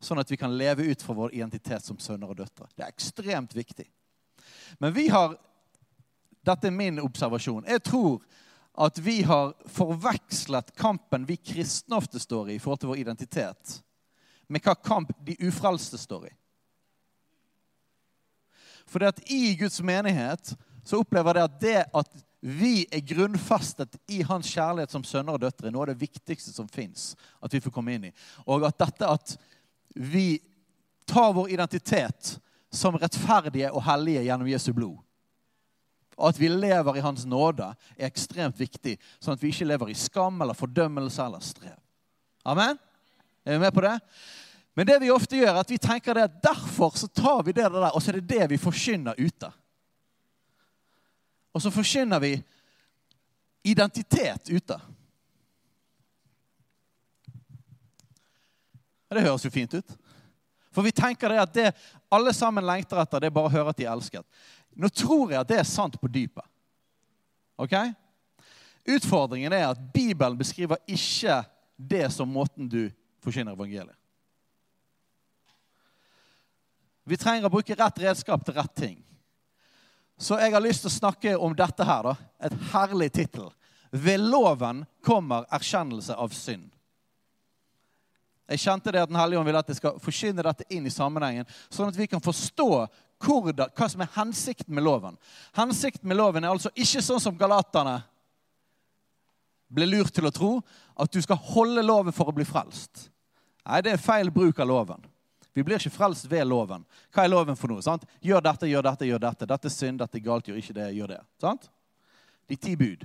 Sånn 0.00 0.20
at 0.22 0.30
vi 0.30 0.38
kan 0.40 0.54
leve 0.56 0.86
ut 0.88 1.02
fra 1.04 1.16
vår 1.18 1.34
identitet 1.36 1.84
som 1.84 1.98
sønner 2.00 2.30
og 2.30 2.38
døtre. 2.38 2.70
Det 2.72 2.86
er 2.86 2.94
ekstremt 2.94 3.52
viktig. 3.56 3.84
Men 4.80 4.94
vi 4.96 5.08
har 5.12 5.36
dette 6.46 6.68
er 6.68 6.74
min 6.74 7.00
observasjon. 7.02 7.66
Jeg 7.68 7.82
tror 7.86 8.20
at 8.78 8.98
vi 9.02 9.22
har 9.26 9.54
forvekslet 9.74 10.70
kampen 10.78 11.26
vi 11.26 11.36
kristne 11.36 11.98
ofte 11.98 12.20
står 12.22 12.50
i 12.50 12.58
i 12.58 12.60
forhold 12.62 12.78
til 12.84 12.92
vår 12.92 13.02
identitet, 13.02 13.80
med 14.48 14.62
hva 14.64 14.76
kamp 14.78 15.10
de 15.26 15.34
ufrelste 15.48 15.98
står 15.98 16.28
i. 16.28 16.32
For 18.88 19.02
det 19.02 19.10
at 19.12 19.24
i 19.30 19.56
Guds 19.58 19.80
menighet 19.84 20.54
så 20.86 21.02
opplever 21.02 21.36
det 21.36 21.44
at 21.44 21.60
det 21.60 21.80
at 22.00 22.24
vi 22.40 22.86
er 22.94 23.02
grunnfestet 23.02 23.98
i 24.14 24.22
hans 24.22 24.46
kjærlighet 24.46 24.94
som 24.94 25.02
sønner 25.04 25.34
og 25.34 25.42
døtre, 25.42 25.72
noe 25.74 25.82
av 25.82 25.90
det 25.90 26.00
viktigste 26.00 26.54
som 26.54 26.68
fins 26.70 27.10
at 27.42 27.52
vi 27.52 27.60
får 27.60 27.74
komme 27.74 27.96
inn 27.96 28.06
i. 28.08 28.12
Og 28.46 28.62
at 28.68 28.78
dette 28.78 29.10
at 29.10 29.34
vi 29.98 30.38
tar 31.08 31.34
vår 31.34 31.50
identitet 31.50 32.36
som 32.70 32.96
rettferdige 33.00 33.72
og 33.72 33.82
hellige 33.88 34.22
gjennom 34.28 34.48
Jesu 34.48 34.70
blod 34.76 35.02
og 36.18 36.32
at 36.32 36.40
vi 36.40 36.50
lever 36.50 36.98
i 36.98 37.02
Hans 37.04 37.24
nåde, 37.30 37.70
er 37.96 38.10
ekstremt 38.10 38.58
viktig, 38.58 38.96
sånn 39.22 39.36
at 39.36 39.42
vi 39.42 39.52
ikke 39.52 39.68
lever 39.68 39.92
i 39.92 39.96
skam 39.98 40.42
eller 40.42 40.58
fordømmelse 40.58 41.22
eller 41.22 41.44
strev. 41.44 41.78
Amen? 42.48 42.78
Er 43.46 43.54
vi 43.54 43.62
med 43.62 43.74
på 43.74 43.84
det? 43.86 43.94
Men 44.74 44.86
det 44.86 44.98
vi 45.02 45.12
ofte 45.14 45.38
gjør, 45.38 45.52
er 45.54 45.62
at 45.62 45.70
vi 45.70 45.78
tenker 45.82 46.18
det 46.18 46.26
at 46.26 46.42
derfor 46.42 46.98
så 46.98 47.06
tar 47.10 47.44
vi 47.46 47.54
det 47.54 47.66
der, 47.70 47.88
og 47.90 48.02
så 48.02 48.10
er 48.10 48.20
det 48.20 48.28
det 48.34 48.50
vi 48.50 48.60
forkynner 48.62 49.18
ute. 49.18 49.50
Og 51.54 51.62
så 51.62 51.70
forkynner 51.74 52.22
vi 52.22 52.34
identitet 53.66 54.50
ute. 54.50 54.78
Det 59.08 59.24
høres 59.24 59.46
jo 59.46 59.50
fint 59.50 59.74
ut. 59.74 59.96
For 60.74 60.84
vi 60.84 60.92
tenker 60.94 61.32
det 61.32 61.40
at 61.42 61.54
det 61.54 61.70
alle 62.12 62.32
sammen 62.36 62.66
lengter 62.66 63.00
etter, 63.02 63.18
det 63.18 63.30
er 63.30 63.34
bare 63.34 63.50
å 63.50 63.54
høre 63.54 63.72
at 63.72 63.78
de 63.80 63.86
er 63.86 63.94
elsket. 63.94 64.26
Nå 64.76 64.88
tror 64.88 65.32
jeg 65.32 65.40
at 65.40 65.48
det 65.48 65.58
er 65.60 65.68
sant 65.68 65.96
på 66.00 66.10
dypet. 66.10 66.44
Ok? 67.58 67.74
Utfordringen 68.88 69.52
er 69.52 69.68
at 69.70 69.80
Bibelen 69.94 70.38
beskriver 70.38 70.80
ikke 70.86 71.42
det 71.76 72.06
som 72.12 72.30
måten 72.30 72.68
du 72.70 72.88
forkynner 73.24 73.56
evangeliet. 73.56 73.96
Vi 77.08 77.16
trenger 77.16 77.48
å 77.48 77.52
bruke 77.52 77.76
rett 77.76 78.00
redskap 78.02 78.44
til 78.44 78.56
rett 78.56 78.74
ting. 78.76 78.96
Så 80.18 80.36
jeg 80.40 80.52
har 80.52 80.60
lyst 80.60 80.82
til 80.84 80.90
å 80.90 80.96
snakke 80.98 81.36
om 81.38 81.54
dette 81.56 81.84
her. 81.86 82.02
da. 82.10 82.14
Et 82.44 82.56
herlig 82.72 83.12
tittel. 83.14 83.48
Ved 83.90 84.20
loven 84.20 84.84
kommer 85.04 85.46
erkjennelse 85.54 86.14
av 86.14 86.34
synd. 86.36 86.68
Jeg 88.48 88.60
kjente 88.64 88.92
det 88.92 89.02
at 89.02 89.10
Den 89.10 89.20
hellige 89.20 89.40
ånd 89.40 89.48
vil 89.48 89.60
at 89.60 89.68
jeg 89.68 89.76
skal 89.76 90.00
forkynne 90.00 90.44
dette 90.44 90.64
inn 90.72 90.86
i 90.88 90.92
sammenhengen, 90.92 91.48
sånn 91.68 91.90
at 91.92 91.96
vi 91.96 92.06
kan 92.08 92.22
forstå 92.24 92.86
hva 93.18 93.88
som 93.90 94.02
er 94.04 94.12
hensikten 94.14 94.74
med 94.74 94.84
loven. 94.86 95.18
Hensikten 95.56 96.08
med 96.08 96.16
loven 96.16 96.44
er 96.44 96.52
altså 96.52 96.70
ikke 96.74 97.02
sånn 97.02 97.22
som 97.22 97.36
galaterne 97.38 98.00
ble 99.68 99.88
lurt 99.88 100.14
til 100.14 100.26
å 100.28 100.32
tro, 100.32 100.50
at 100.96 101.12
du 101.12 101.20
skal 101.22 101.40
holde 101.52 101.84
loven 101.84 102.14
for 102.14 102.30
å 102.30 102.34
bli 102.34 102.46
frelst. 102.48 103.08
Nei, 103.68 103.82
det 103.84 103.94
er 103.94 104.02
feil 104.02 104.30
bruk 104.32 104.60
av 104.62 104.70
loven. 104.70 105.02
Vi 105.52 105.64
blir 105.66 105.80
ikke 105.80 105.92
frelst 105.92 106.28
ved 106.30 106.46
loven. 106.46 106.84
Hva 107.12 107.24
er 107.24 107.32
loven 107.32 107.56
for 107.58 107.72
noe? 107.72 107.82
sant? 107.82 108.04
Gjør 108.24 108.44
dette, 108.46 108.68
gjør 108.70 108.86
dette, 108.86 109.08
gjør 109.08 109.22
dette. 109.26 109.48
Dette 109.50 109.68
er 109.68 109.74
synd, 109.74 110.00
dette 110.00 110.20
er 110.20 110.24
galt, 110.24 110.48
gjør 110.48 110.60
ikke 110.60 110.76
det, 110.76 110.88
gjør 110.96 111.12
det. 111.16 111.20
Sant? 111.42 111.68
De 112.48 112.56
ti 112.56 112.76
bud. 112.78 113.04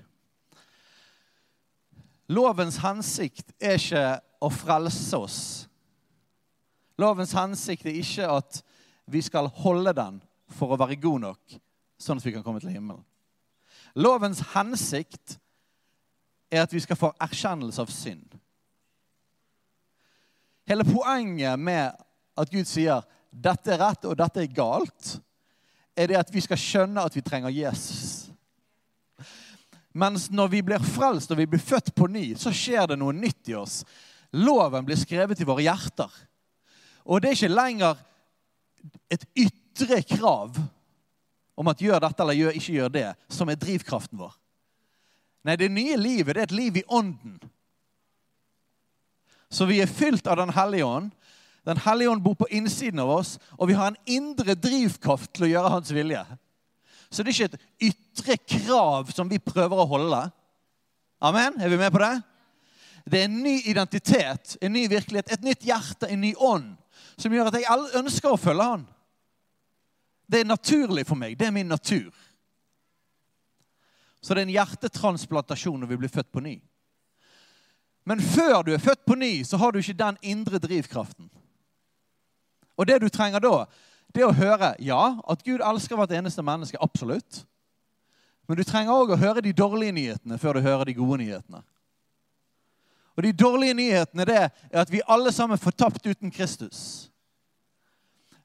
Lovens 2.31 2.77
hensikt 2.79 3.51
er 3.59 3.81
ikke 3.81 4.05
å 4.43 4.51
frelse 4.53 5.19
oss. 5.19 5.39
Lovens 7.01 7.33
hensikt 7.35 7.89
er 7.89 7.97
ikke 7.99 8.29
at 8.29 8.61
vi 9.05 9.21
skal 9.21 9.49
holde 9.63 9.93
den 9.95 10.21
for 10.53 10.73
å 10.73 10.79
være 10.79 10.99
god 11.01 11.25
nok, 11.25 11.57
sånn 11.99 12.19
at 12.19 12.25
vi 12.25 12.33
kan 12.35 12.43
komme 12.45 12.61
til 12.63 12.73
himmelen. 12.73 13.03
Lovens 13.95 14.41
hensikt 14.53 15.37
er 16.53 16.63
at 16.63 16.73
vi 16.73 16.81
skal 16.81 16.97
få 16.97 17.11
erkjennelse 17.21 17.81
av 17.81 17.91
synd. 17.93 18.37
Hele 20.69 20.85
poenget 20.87 21.59
med 21.59 21.91
at 22.39 22.49
Gud 22.49 22.65
sier 22.69 23.03
'dette 23.29 23.73
er 23.73 23.81
rett 23.81 24.05
og 24.05 24.17
dette 24.17 24.41
er 24.41 24.55
galt', 24.55 25.19
er 25.97 26.07
det 26.07 26.17
at 26.17 26.33
vi 26.33 26.41
skal 26.41 26.57
skjønne 26.57 27.01
at 27.01 27.15
vi 27.15 27.21
trenger 27.21 27.49
Jesus. 27.49 28.31
Mens 29.93 30.31
når 30.31 30.47
vi 30.47 30.61
blir 30.65 30.81
frelst 30.81 31.31
og 31.31 31.37
vi 31.37 31.45
blir 31.45 31.61
født 31.61 31.93
på 31.95 32.07
ny, 32.09 32.33
så 32.35 32.49
skjer 32.49 32.87
det 32.89 32.97
noe 32.97 33.13
nytt 33.13 33.49
i 33.49 33.53
oss. 33.53 33.83
Loven 34.33 34.85
blir 34.85 34.97
skrevet 34.97 35.41
i 35.41 35.45
våre 35.45 35.61
hjerter. 35.61 36.09
Og 37.05 37.21
det 37.21 37.29
er 37.29 37.37
ikke 37.37 37.53
lenger 37.53 37.99
et 39.13 39.25
ytre 39.37 40.01
krav 40.05 40.57
om 41.55 41.69
at 41.69 41.81
gjør 41.81 42.01
dette 42.01 42.23
eller 42.23 42.37
gjør, 42.37 42.55
ikke 42.57 42.77
gjør 42.77 42.93
det, 42.93 43.09
som 43.31 43.49
er 43.49 43.59
drivkraften 43.61 44.19
vår. 44.19 44.33
Nei, 45.43 45.57
det 45.59 45.69
nye 45.73 45.97
livet 45.99 46.35
det 46.35 46.43
er 46.43 46.49
et 46.49 46.55
liv 46.55 46.79
i 46.79 46.87
ånden. 46.87 47.35
Så 49.53 49.67
vi 49.69 49.81
er 49.83 49.91
fylt 49.91 50.27
av 50.27 50.39
Den 50.39 50.53
hellige 50.55 50.85
ånd. 50.85 51.11
Den 51.63 51.79
hellige 51.79 52.09
ånd 52.09 52.23
bor 52.23 52.35
på 52.35 52.49
innsiden 52.51 52.99
av 52.99 53.11
oss, 53.13 53.37
og 53.55 53.69
vi 53.69 53.75
har 53.77 53.91
en 53.91 53.99
indre 54.09 54.55
drivkraft 54.59 55.31
til 55.31 55.45
å 55.45 55.51
gjøre 55.51 55.73
hans 55.77 55.91
vilje. 55.95 56.23
Så 57.07 57.23
det 57.23 57.31
er 57.31 57.37
ikke 57.37 57.51
et 57.53 57.93
ytre 57.93 58.37
krav 58.57 59.13
som 59.15 59.29
vi 59.29 59.39
prøver 59.39 59.79
å 59.79 59.87
holde. 59.87 60.19
Amen? 61.23 61.61
Er 61.61 61.71
vi 61.71 61.79
med 61.79 61.93
på 61.93 62.01
det? 62.03 62.15
Det 63.05 63.21
er 63.21 63.29
en 63.29 63.43
ny 63.45 63.61
identitet, 63.69 64.57
en 64.59 64.73
ny 64.75 64.87
virkelighet, 64.91 65.31
et 65.31 65.45
nytt 65.45 65.63
hjerte, 65.67 66.09
en 66.09 66.23
ny 66.23 66.33
ånd 66.35 66.73
som 67.17 67.33
gjør 67.33 67.49
at 67.49 67.59
jeg 67.61 67.99
ønsker 67.99 68.33
å 68.33 68.39
følge 68.39 68.67
han. 68.73 68.85
Det 70.29 70.41
er 70.41 70.49
naturlig 70.49 71.05
for 71.07 71.19
meg. 71.19 71.35
Det 71.39 71.47
er 71.47 71.55
min 71.55 71.69
natur. 71.69 72.11
Så 74.23 74.33
det 74.33 74.43
er 74.43 74.47
en 74.47 74.55
hjertetransplantasjon 74.55 75.81
når 75.83 75.91
vi 75.91 75.99
blir 76.03 76.11
født 76.13 76.31
på 76.31 76.43
ny. 76.43 76.55
Men 78.07 78.21
før 78.23 78.63
du 78.63 78.73
er 78.73 78.83
født 78.83 79.05
på 79.07 79.15
ny, 79.19 79.43
så 79.43 79.59
har 79.59 79.71
du 79.71 79.79
ikke 79.79 79.99
den 79.99 80.17
indre 80.21 80.59
drivkraften. 80.63 81.29
Og 82.77 82.87
det 82.87 83.01
du 83.03 83.09
trenger 83.09 83.43
da, 83.43 83.65
det 84.13 84.23
er 84.23 84.29
å 84.29 84.37
høre 84.37 84.73
ja, 84.83 85.01
at 85.29 85.43
Gud 85.45 85.61
elsker 85.63 85.99
hvert 85.99 86.15
eneste 86.15 86.43
menneske. 86.45 86.79
Absolutt. 86.81 87.43
Men 88.47 88.59
du 88.59 88.63
trenger 88.67 88.95
òg 88.95 89.13
å 89.13 89.19
høre 89.19 89.43
de 89.43 89.53
dårlige 89.55 89.95
nyhetene 89.95 90.39
før 90.39 90.57
du 90.57 90.65
hører 90.65 90.89
de 90.89 90.97
gode 90.97 91.21
nyhetene. 91.23 91.63
Og 93.13 93.23
de 93.23 93.31
dårlige 93.37 93.77
nyhetene 93.77 94.25
det 94.25 94.37
er 94.41 94.81
at 94.81 94.91
vi 94.91 95.03
alle 95.07 95.31
sammen 95.31 95.59
får 95.61 95.77
tapt 95.77 96.07
uten 96.07 96.31
Kristus. 96.33 97.09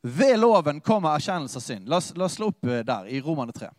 Ved 0.01 0.39
loven 0.39 0.81
kommer 0.81 1.17
erkjennelse 1.17 1.59
av 1.59 1.65
synd. 1.65 1.89
La 1.89 1.99
oss, 1.99 2.13
la 2.17 2.29
oss 2.29 2.37
slå 2.39 2.53
opp 2.53 2.69
eh, 2.69 2.85
der, 2.87 3.09
i 3.11 3.21
Romane 3.21 3.53
3. 3.53 3.71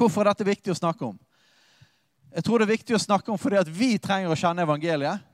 Hvorfor 0.00 0.24
er 0.24 0.30
dette 0.30 0.46
viktig 0.48 0.72
å 0.72 0.78
snakke 0.78 1.04
om? 1.04 1.18
Jeg 2.30 2.46
tror 2.46 2.62
det 2.62 2.68
er 2.68 2.76
viktig 2.76 2.94
å 2.96 3.02
snakke 3.02 3.32
om 3.34 3.38
fordi 3.40 3.58
at 3.60 3.68
vi 3.68 3.98
trenger 4.00 4.32
å 4.32 4.38
kjenne 4.38 4.64
evangeliet. 4.64 5.26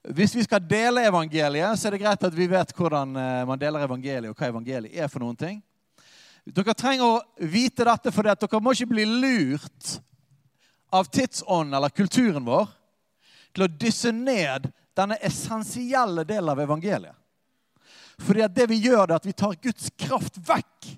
Hvis 0.00 0.32
vi 0.34 0.44
skal 0.44 0.62
dele 0.64 1.04
evangeliet, 1.04 1.76
så 1.76 1.88
er 1.88 1.94
det 1.94 2.00
greit 2.00 2.22
at 2.24 2.36
vi 2.36 2.46
vet 2.48 2.72
hvordan 2.76 3.16
eh, 3.20 3.42
man 3.48 3.60
deler 3.60 3.84
evangeliet, 3.84 4.30
og 4.30 4.38
hva 4.38 4.48
evangeliet 4.48 4.96
er 4.96 5.10
for 5.12 5.20
noen 5.20 5.36
ting. 5.36 5.58
Dere 6.48 6.74
trenger 6.74 7.04
å 7.04 7.48
vite 7.52 7.84
dette 7.84 8.12
for 8.14 8.24
dere 8.24 8.60
må 8.64 8.72
ikke 8.72 8.94
bli 8.94 9.04
lurt 9.04 9.98
av 10.90 11.10
tidsånden 11.12 11.76
eller 11.76 11.92
kulturen 11.92 12.46
vår 12.46 12.70
til 13.52 13.66
å 13.66 13.72
dysse 13.82 14.12
ned 14.14 14.70
denne 14.96 15.18
essensielle 15.20 16.24
delen 16.24 16.48
av 16.48 16.64
evangeliet. 16.64 17.16
Fordi 18.20 18.44
at 18.44 18.56
det 18.56 18.66
vi 18.72 18.80
gjør, 18.80 19.04
er 19.04 19.16
at 19.16 19.28
vi 19.28 19.36
tar 19.36 19.56
Guds 19.62 19.92
kraft 20.00 20.40
vekk. 20.48 20.90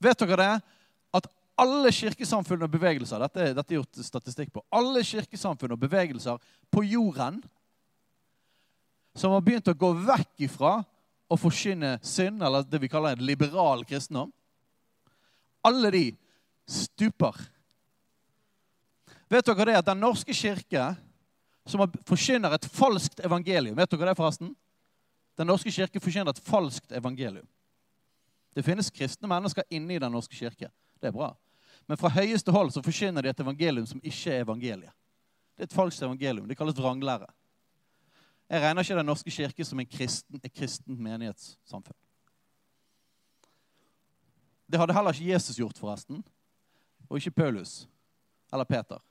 Vet 0.00 0.22
dere 0.22 0.38
det? 0.40 0.54
Alle 1.60 1.92
kirkesamfunn 1.92 2.64
og 2.64 2.72
bevegelser 2.72 3.20
dette, 3.20 3.50
dette 3.56 3.74
er 3.74 3.80
gjort 3.80 4.00
statistikk 4.04 4.52
på, 4.54 4.62
alle 4.72 5.02
kirkesamfunn 5.04 5.74
og 5.74 5.82
bevegelser 5.82 6.40
på 6.72 6.84
jorden 6.88 7.40
som 9.16 9.34
har 9.34 9.42
begynt 9.44 9.68
å 9.68 9.76
gå 9.76 9.90
vekk 10.06 10.46
ifra 10.46 10.78
å 11.30 11.38
forkynne 11.38 11.98
synd, 12.06 12.42
eller 12.42 12.64
det 12.66 12.80
vi 12.82 12.88
kaller 12.90 13.14
en 13.14 13.26
liberal 13.26 13.84
kristendom, 13.86 14.30
alle 15.66 15.90
de 15.92 16.04
stuper. 16.70 17.36
Vet 19.30 19.46
dere 19.46 19.68
det 19.68 19.78
at 19.78 19.86
Den 19.86 20.00
norske 20.00 20.34
kirke, 20.34 20.94
som 21.68 21.84
forkynner 22.08 22.56
et 22.56 22.64
falskt 22.72 23.20
evangelium 23.22 23.76
Vet 23.78 23.92
dere 23.92 24.08
det, 24.08 24.16
forresten? 24.18 24.54
Den 25.38 25.46
norske 25.46 25.70
kirke 25.70 26.00
forkynner 26.02 26.32
et 26.32 26.42
falskt 26.42 26.90
evangelium. 26.96 27.46
Det 28.56 28.64
finnes 28.66 28.90
kristne 28.90 29.28
mennesker 29.30 29.68
inne 29.70 29.94
i 29.94 30.00
Den 30.02 30.12
norske 30.12 30.34
kirke. 30.34 30.70
Det 30.98 31.10
er 31.10 31.14
bra. 31.14 31.30
Men 31.90 31.98
fra 31.98 32.06
høyeste 32.14 32.52
hold 32.54 32.68
så 32.70 32.84
forkynner 32.86 33.24
de 33.26 33.32
et 33.32 33.40
evangelium 33.42 33.86
som 33.90 33.98
ikke 33.98 34.30
er 34.30 34.44
evangeliet. 34.44 34.92
Det 35.58 35.64
er 35.64 35.66
et 35.66 35.74
falskt 35.74 36.04
evangelium. 36.06 36.46
Det 36.46 36.54
kalles 36.54 36.78
vranglære. 36.78 37.26
Jeg 38.46 38.62
regner 38.62 38.86
ikke 38.86 38.98
Den 39.00 39.10
norske 39.10 39.30
kirke 39.34 39.66
som 39.66 39.80
en 39.80 39.90
kristen, 39.90 40.38
et 40.38 40.54
kristent 40.54 41.02
menighetssamfunn. 41.02 41.98
Det 44.70 44.78
hadde 44.78 44.94
heller 44.94 45.18
ikke 45.18 45.32
Jesus 45.32 45.58
gjort, 45.58 45.82
forresten. 45.82 46.22
Og 47.08 47.18
ikke 47.18 47.34
Paulus 47.42 47.88
eller 48.52 48.64
Peter. 48.64 49.02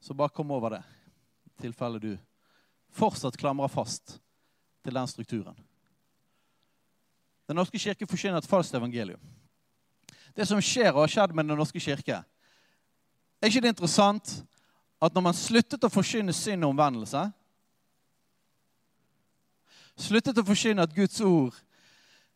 Så 0.00 0.14
bare 0.14 0.32
kom 0.32 0.50
over 0.50 0.78
det, 0.78 0.82
i 1.44 1.60
tilfelle 1.60 2.00
du 2.00 2.16
fortsatt 2.88 3.36
klamrer 3.36 3.68
fast 3.68 4.16
til 4.80 4.94
den 4.96 5.06
strukturen. 5.06 5.60
Den 7.46 7.60
norske 7.60 7.78
kirke 7.78 8.08
forkynner 8.08 8.40
et 8.40 8.48
falskt 8.48 8.80
evangelium. 8.80 9.20
Det 10.36 10.46
som 10.48 10.60
skjer 10.60 10.92
og 10.92 11.06
har 11.06 11.12
skjedd 11.12 11.34
med 11.34 11.48
Den 11.48 11.56
norske 11.56 11.80
kirke, 11.80 12.20
er 13.40 13.50
ikke 13.50 13.62
det 13.64 13.72
interessant 13.72 14.32
at 15.02 15.14
når 15.14 15.24
man 15.24 15.36
sluttet 15.36 15.84
å 15.84 15.92
forkynne 15.92 16.34
synd 16.36 16.64
og 16.64 16.72
omvendelse, 16.74 17.22
sluttet 19.96 20.40
å 20.40 20.44
forkynne 20.44 20.84
at 20.84 20.94
Guds 20.96 21.20
ord, 21.24 21.56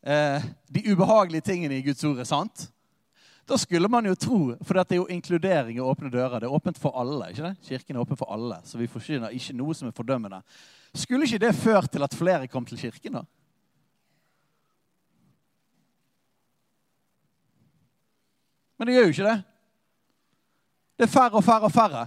eh, 0.04 0.44
de 0.68 0.84
ubehagelige 0.92 1.48
tingene 1.48 1.78
i 1.78 1.84
Guds 1.84 2.04
ord 2.08 2.20
er 2.20 2.28
sant, 2.28 2.68
da 3.50 3.58
skulle 3.58 3.88
man 3.90 4.06
jo 4.06 4.14
tro, 4.14 4.40
for 4.62 4.78
dette 4.78 4.94
er 4.94 5.00
jo 5.00 5.08
inkludering 5.10 5.80
og 5.80 5.96
åpne 5.96 6.10
dører. 6.12 6.38
Det 6.38 6.46
er 6.46 6.54
åpent 6.54 6.78
for 6.78 6.94
alle. 6.94 7.32
ikke 7.32 7.48
det? 7.48 7.56
Kirken 7.66 7.96
er 7.96 8.04
åpen 8.04 8.18
for 8.20 8.30
alle, 8.30 8.60
så 8.64 8.78
vi 8.78 8.86
forkynner 8.86 9.34
ikke 9.34 9.56
noe 9.58 9.74
som 9.74 9.88
er 9.88 9.96
fordømmende. 9.96 10.38
Skulle 10.94 11.26
ikke 11.26 11.42
det 11.42 11.56
ført 11.58 11.90
til 11.90 12.06
at 12.06 12.14
flere 12.14 12.46
kom 12.46 12.64
til 12.68 12.78
kirken, 12.78 13.18
da? 13.18 13.24
Men 18.80 18.88
det 18.88 18.94
gjør 18.94 19.10
jo 19.10 19.12
ikke 19.12 19.28
det. 19.28 19.40
Det 20.96 21.04
er 21.04 21.12
færre 21.12 21.36
og 21.36 21.44
færre 21.44 21.68
og 21.68 21.72
færre. 21.74 22.06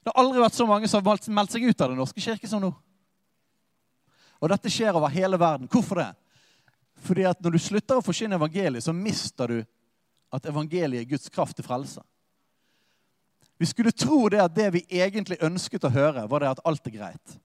Det 0.00 0.08
har 0.08 0.22
aldri 0.22 0.40
vært 0.40 0.56
så 0.56 0.64
mange 0.66 0.88
som 0.88 1.04
har 1.04 1.26
meldt 1.36 1.52
seg 1.52 1.66
ut 1.68 1.82
av 1.84 1.90
Den 1.92 1.98
norske 2.00 2.22
kirke 2.24 2.48
som 2.48 2.62
nå. 2.64 2.70
Og 4.40 4.50
dette 4.50 4.72
skjer 4.72 4.96
over 4.96 5.12
hele 5.12 5.36
verden. 5.36 5.68
Hvorfor 5.68 6.00
det? 6.00 6.08
Fordi 7.04 7.26
at 7.28 7.42
når 7.44 7.54
du 7.54 7.60
slutter 7.60 8.00
å 8.00 8.04
forsyne 8.04 8.38
evangeliet, 8.40 8.86
så 8.86 8.94
mister 8.96 9.52
du 9.52 9.58
at 10.32 10.48
evangeliet 10.48 11.02
er 11.04 11.10
Guds 11.10 11.28
kraft 11.28 11.58
til 11.60 11.66
frelse. 11.66 12.00
Vi 13.60 13.68
skulle 13.68 13.92
tro 13.92 14.24
det 14.32 14.40
at 14.40 14.54
det 14.56 14.70
vi 14.74 14.86
egentlig 14.88 15.36
ønsket 15.44 15.84
å 15.84 15.92
høre, 15.92 16.24
var 16.24 16.40
det 16.40 16.54
at 16.54 16.62
alt 16.66 16.88
er 16.88 16.96
greit. 16.96 17.36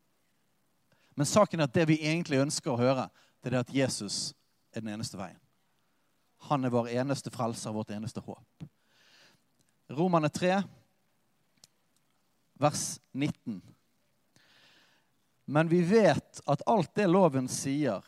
Men 1.19 1.27
saken 1.27 1.59
er 1.59 1.67
at 1.67 1.75
det 1.75 1.89
vi 1.91 1.99
egentlig 1.99 2.39
ønsker 2.39 2.71
å 2.71 2.79
høre, 2.79 3.09
det 3.43 3.51
er 3.51 3.57
det 3.57 3.65
at 3.65 3.75
Jesus 3.75 4.31
er 4.71 4.85
den 4.85 4.95
eneste 4.95 5.19
veien. 5.19 5.37
Han 6.37 6.65
er 6.65 6.69
vår 6.69 6.89
eneste 6.89 7.31
frelser, 7.31 7.71
vårt 7.71 7.89
eneste 7.89 8.19
håp. 8.19 8.63
Romane 9.87 10.29
3, 10.29 10.63
vers 12.53 12.99
19. 13.11 13.61
Men 15.45 15.69
vi 15.69 15.81
vet 15.81 16.41
at 16.45 16.61
alt 16.65 16.95
det 16.95 17.07
loven 17.07 17.47
sier, 17.47 18.03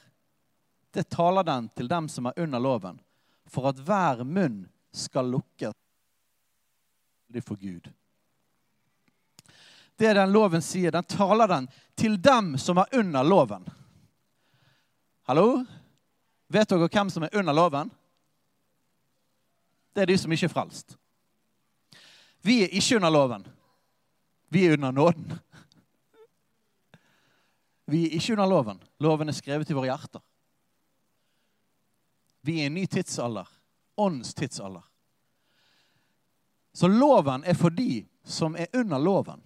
det 0.91 1.09
taler 1.09 1.43
den 1.43 1.69
til 1.69 1.87
dem 1.87 2.09
som 2.09 2.25
er 2.25 2.39
under 2.41 2.59
loven, 2.59 2.99
for 3.47 3.69
at 3.69 3.79
hver 3.79 4.23
munn 4.23 4.65
skal 4.91 5.29
lukkes 5.31 5.75
for 7.45 7.55
Gud. 7.55 7.89
Det 9.95 10.13
den 10.13 10.31
loven 10.31 10.61
sier, 10.61 10.91
den 10.91 11.03
taler 11.03 11.47
den 11.47 11.67
til 11.95 12.21
dem 12.21 12.57
som 12.57 12.77
er 12.77 12.85
under 12.99 13.23
loven. 13.23 13.65
Hallo? 15.27 15.65
Vet 16.47 16.69
dere 16.71 16.87
hvem 16.87 17.09
som 17.13 17.23
er 17.27 17.35
under 17.37 17.53
loven? 17.53 17.91
Det 19.99 20.05
er 20.05 20.13
de 20.13 20.17
som 20.17 20.31
ikke 20.31 20.47
er 20.47 20.53
frelst. 20.53 20.95
Vi 22.41 22.61
er 22.63 22.71
ikke 22.71 22.95
under 22.95 23.11
loven. 23.11 23.47
Vi 24.49 24.65
er 24.65 24.77
under 24.77 24.91
nåden. 24.95 25.33
Vi 27.89 28.05
er 28.05 28.15
ikke 28.15 28.33
under 28.37 28.47
loven. 28.47 28.79
Loven 28.99 29.29
er 29.29 29.35
skrevet 29.35 29.69
i 29.69 29.75
våre 29.75 29.89
hjerter. 29.91 30.23
Vi 32.47 32.55
er 32.59 32.63
i 32.63 32.69
en 32.69 32.77
ny 32.79 32.85
tidsalder. 32.87 33.49
Åndstidsalder. 33.99 34.85
Så 36.73 36.87
loven 36.87 37.43
er 37.43 37.59
for 37.59 37.75
de 37.75 38.05
som 38.23 38.55
er 38.55 38.71
under 38.73 38.97
loven. 39.03 39.43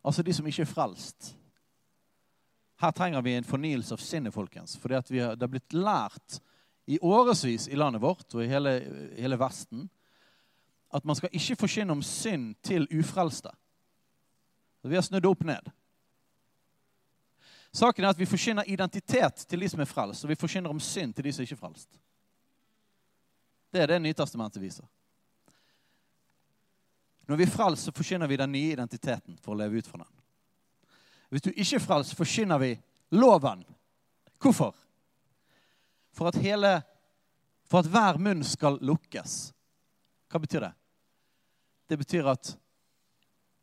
Altså 0.00 0.24
de 0.24 0.32
som 0.32 0.46
ikke 0.48 0.64
er 0.64 0.70
frelst. 0.70 1.34
Her 2.80 2.96
trenger 2.96 3.20
vi 3.20 3.34
en 3.36 3.44
fornyelse 3.44 3.92
av 3.92 4.00
sinnet, 4.00 4.32
folkens. 4.32 4.78
For 4.80 4.88
det 4.88 5.20
har 5.20 5.50
blitt 5.52 5.76
lært 5.76 6.40
i 6.90 6.98
årevis 6.98 7.68
i 7.68 7.78
landet 7.78 8.02
vårt 8.02 8.34
og 8.34 8.42
i 8.42 8.48
hele, 8.50 8.72
hele 9.14 9.38
Vesten 9.38 9.86
at 10.90 11.04
man 11.06 11.14
skal 11.14 11.30
ikke 11.32 11.56
forkynne 11.56 11.94
om 11.94 12.02
synd 12.02 12.56
til 12.66 12.88
ufrelste. 12.98 13.52
Vi 14.82 14.96
har 14.98 15.04
snudd 15.06 15.28
opp 15.28 15.44
ned. 15.46 15.70
Saken 17.72 18.04
er 18.04 18.10
at 18.10 18.18
Vi 18.18 18.26
forkynner 18.26 18.66
identitet 18.66 19.46
til 19.46 19.60
de 19.60 19.68
som 19.68 19.80
er 19.80 19.86
frelst, 19.86 20.24
og 20.24 20.32
vi 20.32 20.38
forkynner 20.40 20.70
om 20.70 20.80
synd 20.80 21.14
til 21.14 21.24
de 21.24 21.32
som 21.32 21.46
ikke 21.46 21.54
er 21.54 21.62
frelst. 21.62 22.00
Det 23.70 23.82
er 23.82 23.86
det 23.86 24.02
Nytestamentet 24.02 24.62
viser. 24.62 24.86
Når 27.28 27.36
vi 27.36 27.46
er 27.46 27.54
frelst, 27.54 27.84
så 27.84 27.94
forkynner 27.94 28.26
vi 28.26 28.36
den 28.36 28.52
nye 28.52 28.72
identiteten 28.72 29.38
for 29.38 29.54
å 29.54 29.60
leve 29.62 29.78
ut 29.78 29.86
fra 29.86 30.02
den. 30.02 30.10
Hvis 31.30 31.46
du 31.46 31.52
ikke 31.54 31.76
er 31.76 31.86
frelst, 31.86 32.16
forkynner 32.18 32.58
vi 32.58 32.74
loven. 33.14 33.62
Hvorfor? 34.42 34.74
For 36.20 36.28
at, 36.28 36.36
hele, 36.36 36.74
for 37.64 37.80
at 37.80 37.86
hver 37.88 38.18
munn 38.20 38.42
skal 38.44 38.74
lukkes. 38.84 39.54
Hva 40.28 40.40
betyr 40.42 40.66
det? 40.66 40.74
Det 41.88 41.96
betyr 41.96 42.26
at 42.28 42.50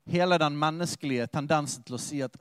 hele 0.10 0.40
den 0.42 0.56
menneskelige 0.58 1.28
tendensen 1.30 1.84
til 1.86 2.00
å 2.00 2.00
si 2.02 2.24
at 2.26 2.34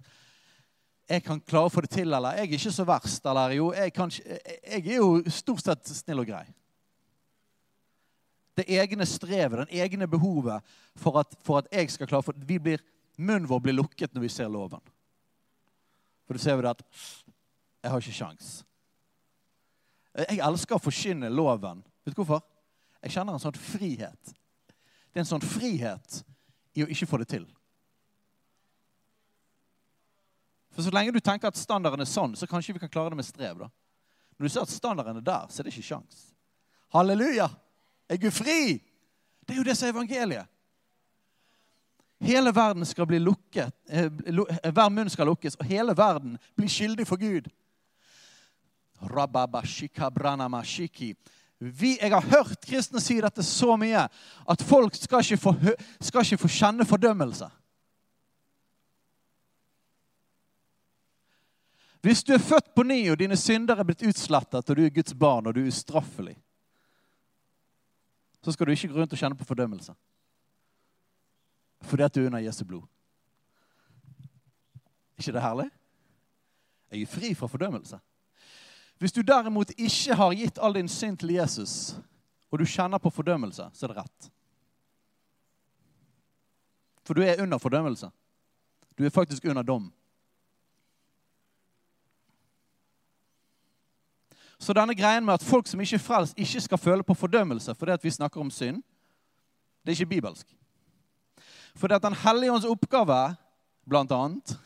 jeg 1.07 1.21
kan 1.27 1.43
klare 1.45 1.69
å 1.69 1.73
få 1.75 1.83
det 1.85 1.91
til, 1.93 2.09
eller 2.17 2.39
jeg 2.39 2.49
er 2.49 2.57
ikke 2.57 2.73
så 2.79 2.87
verst, 2.89 3.29
eller 3.29 3.53
jo, 3.59 3.67
jeg, 3.77 3.93
kan, 3.93 4.11
jeg 4.17 4.81
er 4.81 4.97
jo 4.97 5.11
stort 5.31 5.67
sett 5.67 5.93
snill 5.93 6.23
og 6.25 6.31
grei. 6.31 6.47
Det 8.57 8.65
egne 8.73 9.05
strevet, 9.05 9.67
den 9.67 9.83
egne 9.85 10.09
behovet 10.09 10.65
for 10.97 11.21
at, 11.21 11.37
for 11.45 11.61
at 11.61 11.69
jeg 11.77 11.93
skal 11.93 12.09
klare 12.09 12.25
for, 12.25 12.47
vi 12.49 12.57
blir, 12.57 12.81
Munnen 13.21 13.49
vår 13.49 13.61
blir 13.65 13.77
lukket 13.77 14.17
når 14.17 14.25
vi 14.25 14.33
ser 14.33 14.49
loven. 14.53 14.81
For 16.25 16.37
da 16.37 16.41
ser 16.41 16.57
vi 16.57 16.69
at 16.69 16.83
jeg 17.85 17.93
har 17.93 18.01
ikke 18.01 18.17
sjans. 18.17 18.57
Jeg 20.17 20.41
elsker 20.41 20.79
å 20.79 20.83
forkynne 20.83 21.29
loven. 21.33 21.83
Vet 22.05 22.17
du 22.17 22.23
hvorfor? 22.23 22.41
Jeg 23.05 23.13
kjenner 23.13 23.37
en 23.37 23.43
sånn 23.43 23.59
frihet. 23.61 24.33
Det 25.13 25.21
er 25.21 25.25
en 25.25 25.29
sånn 25.29 25.45
frihet 25.45 26.23
i 26.77 26.85
å 26.85 26.89
ikke 26.93 27.09
få 27.09 27.21
det 27.21 27.29
til. 27.35 27.45
For 30.73 30.85
Så 30.85 30.93
lenge 30.93 31.13
du 31.13 31.21
tenker 31.25 31.49
at 31.49 31.57
standarden 31.57 32.05
er 32.05 32.09
sånn, 32.09 32.35
så 32.37 32.49
kanskje 32.49 32.75
vi 32.77 32.83
kan 32.83 32.93
klare 32.93 33.13
det 33.13 33.21
med 33.21 33.29
strev. 33.29 33.59
da. 33.59 33.71
Når 34.37 34.45
du 34.45 34.53
ser 34.53 34.67
at 34.67 34.73
standarden 34.73 35.17
er 35.17 35.25
der, 35.25 35.47
så 35.49 35.61
er 35.61 35.65
det 35.65 35.73
ikke 35.73 35.89
sjans. 35.89 36.27
Halleluja! 36.93 37.49
Er 38.09 38.21
Gud 38.21 38.35
fri? 38.37 38.77
Det 39.47 39.55
er 39.55 39.61
jo 39.61 39.65
det 39.65 39.77
som 39.77 39.89
er 39.89 39.95
evangeliet. 39.95 40.53
Hele 42.21 42.53
verden 42.55 42.85
skal 42.89 43.07
bli 43.07 43.19
lukket, 43.21 43.73
eh, 43.89 44.05
eh, 44.05 44.73
hver 44.73 44.89
munn 44.89 45.11
skal 45.11 45.27
lukkes, 45.27 45.57
og 45.61 45.67
hele 45.69 45.97
verden 45.97 46.39
blir 46.57 46.69
skyldig 46.69 47.07
for 47.07 47.17
Gud. 47.21 47.49
Vi, 51.59 51.95
jeg 51.97 52.13
har 52.13 52.27
hørt 52.29 52.67
kristne 52.69 53.01
si 53.01 53.17
dette 53.21 53.45
så 53.45 53.79
mye 53.81 54.03
at 54.53 54.65
folk 54.65 54.97
skal 54.99 55.25
ikke 55.25 55.41
få, 55.41 55.55
skal 56.05 56.25
ikke 56.27 56.43
få 56.43 56.51
kjenne 56.53 56.85
fordømmelse. 56.89 57.49
Hvis 62.05 62.23
du 62.23 62.35
er 62.37 62.43
født 62.43 62.75
på 62.77 62.85
ny, 62.87 63.01
og 63.11 63.19
dine 63.19 63.37
synder 63.41 63.81
er 63.81 63.87
blitt 63.89 64.05
utslettet, 64.07 64.69
og 64.69 64.77
du 64.77 64.83
er 64.85 64.93
Guds 64.95 65.15
barn, 65.19 65.49
og 65.49 65.57
du 65.57 65.65
er 65.65 65.71
ustraffelig, 65.73 66.37
så 68.45 68.53
skal 68.53 68.69
du 68.69 68.77
ikke 68.77 68.93
gå 68.93 69.01
rundt 69.01 69.17
og 69.17 69.19
kjenne 69.19 69.39
på 69.39 69.49
fordømmelse. 69.49 69.95
Fordi 71.83 72.05
at 72.07 72.15
du 72.15 72.21
er 72.21 72.29
under 72.29 72.45
Jesu 72.45 72.63
blod. 72.65 72.85
Er 75.17 75.25
ikke 75.25 75.35
det 75.35 75.43
herlig? 75.43 75.67
Jeg 76.93 77.03
er 77.03 77.11
fri 77.11 77.33
fra 77.35 77.49
fordømmelse. 77.51 77.99
Hvis 78.99 79.13
du 79.13 79.23
derimot 79.23 79.71
ikke 79.77 80.15
har 80.15 80.33
gitt 80.33 80.59
all 80.59 80.75
din 80.75 80.89
synd 80.89 81.19
til 81.21 81.35
Jesus, 81.37 81.97
og 82.51 82.59
du 82.59 82.65
kjenner 82.65 82.99
på 82.99 83.11
fordømmelse, 83.11 83.69
så 83.73 83.87
er 83.87 83.93
det 83.93 83.99
rett. 83.99 84.31
For 87.05 87.15
du 87.15 87.23
er 87.23 87.43
under 87.43 87.59
fordømmelse. 87.59 88.09
Du 88.99 89.05
er 89.05 89.11
faktisk 89.11 89.45
under 89.45 89.63
dom. 89.63 89.93
Så 94.59 94.73
denne 94.73 94.95
greien 94.97 95.25
med 95.25 95.35
at 95.35 95.45
folk 95.45 95.69
som 95.69 95.81
ikke 95.81 95.99
er 95.99 96.03
frelst, 96.03 96.39
ikke 96.39 96.61
skal 96.61 96.79
føle 96.79 97.05
på 97.05 97.15
fordømmelse 97.15 97.75
fordi 97.75 97.93
at 97.93 98.05
vi 98.05 98.11
snakker 98.11 98.41
om 98.41 98.51
synd, 98.51 98.83
det 99.85 99.93
er 99.93 100.01
ikke 100.01 100.15
bibelsk. 100.17 100.47
Fordi 101.77 101.95
at 101.95 102.03
Den 102.03 102.15
hellige 102.15 102.53
ånds 102.53 102.65
oppgave, 102.65 103.37
blant 103.89 104.13
annet, 104.13 104.57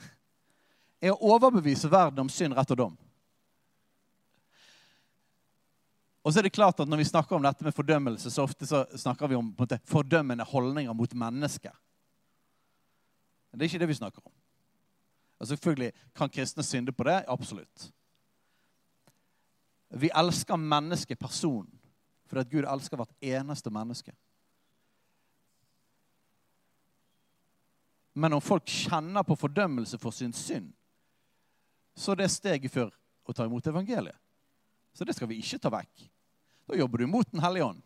er 1.03 1.11
å 1.13 1.35
overbevise 1.35 1.91
verden 1.91 2.23
om 2.23 2.29
synd, 2.29 2.55
rett 2.55 2.71
og 2.71 2.79
dom. 2.79 2.97
Og 6.25 6.33
så 6.33 6.41
er 6.41 6.43
det 6.43 6.53
klart 6.53 6.81
at 6.81 6.89
Når 6.89 6.97
vi 6.97 7.05
snakker 7.05 7.37
om 7.37 7.43
dette 7.43 7.65
med 7.65 7.73
fordømmelse, 7.73 8.31
så 8.31 8.43
ofte 8.43 8.67
så 8.67 8.85
snakker 8.97 9.29
vi 9.29 9.35
om 9.35 9.55
måte, 9.59 9.81
fordømmende 9.85 10.45
holdninger 10.45 10.93
mot 10.93 11.15
mennesker. 11.15 11.73
Men 13.51 13.59
det 13.59 13.65
er 13.65 13.69
ikke 13.69 13.83
det 13.83 13.89
vi 13.89 14.01
snakker 14.01 14.23
om. 14.25 14.33
Og 15.41 15.47
selvfølgelig 15.47 15.93
Kan 16.15 16.29
kristne 16.29 16.63
synde 16.63 16.93
på 16.93 17.05
det? 17.05 17.25
Absolutt. 17.29 17.93
Vi 19.91 20.11
elsker 20.15 20.57
mennesket, 20.57 21.19
personen, 21.19 21.81
fordi 22.27 22.41
at 22.41 22.51
Gud 22.51 22.65
elsker 22.75 22.97
hvert 22.97 23.15
eneste 23.21 23.71
menneske. 23.71 24.13
Men 28.15 28.33
om 28.33 28.41
folk 28.41 28.67
kjenner 28.67 29.23
på 29.23 29.35
fordømmelse 29.35 29.99
for 29.99 30.11
sin 30.11 30.33
synd, 30.33 30.73
så 31.97 32.13
er 32.13 32.23
det 32.23 32.31
steget 32.31 32.71
før 32.71 32.93
å 33.27 33.35
ta 33.35 33.47
imot 33.47 33.67
evangeliet. 33.67 34.17
Så 34.93 35.05
det 35.05 35.15
skal 35.17 35.31
vi 35.31 35.39
ikke 35.41 35.59
ta 35.63 35.71
vekk. 35.73 36.09
Da 36.69 36.79
jobber 36.79 36.99
du 37.03 37.07
mot 37.11 37.31
Den 37.33 37.43
hellige 37.43 37.65
ånd. 37.65 37.83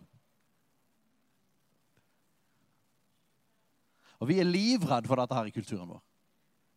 Og 4.22 4.30
vi 4.30 4.38
er 4.40 4.48
livredd 4.48 5.08
for 5.08 5.20
dette 5.20 5.36
her 5.36 5.48
i 5.50 5.52
kulturen 5.52 5.90
vår. 5.90 6.00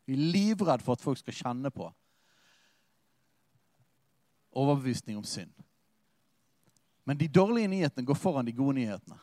Vi 0.07 0.15
er 0.15 0.31
livredd 0.33 0.83
for 0.83 0.97
at 0.97 1.03
folk 1.03 1.19
skal 1.19 1.35
kjenne 1.35 1.71
på 1.71 1.87
overbevisning 4.57 5.17
om 5.19 5.23
synd. 5.27 5.53
Men 7.07 7.17
de 7.17 7.27
dårlige 7.27 7.69
nyhetene 7.71 8.07
går 8.07 8.17
foran 8.19 8.45
de 8.45 8.55
gode 8.55 8.79
nyhetene. 8.79 9.19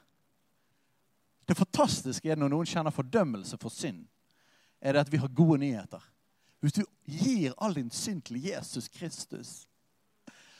Det 1.45 1.57
fantastiske 1.59 2.31
er 2.31 2.39
når 2.41 2.53
noen 2.53 2.69
kjenner 2.69 2.95
fordømmelse 2.95 3.59
for 3.61 3.73
synd, 3.73 4.07
er 4.81 4.95
det 4.95 5.05
at 5.05 5.13
vi 5.13 5.21
har 5.21 5.33
gode 5.37 5.59
nyheter. 5.61 6.01
Hvis 6.65 6.79
du 6.79 6.85
gir 7.05 7.53
all 7.61 7.77
din 7.77 7.91
synd 7.93 8.23
til 8.25 8.41
Jesus 8.41 8.89
Kristus, 8.89 9.67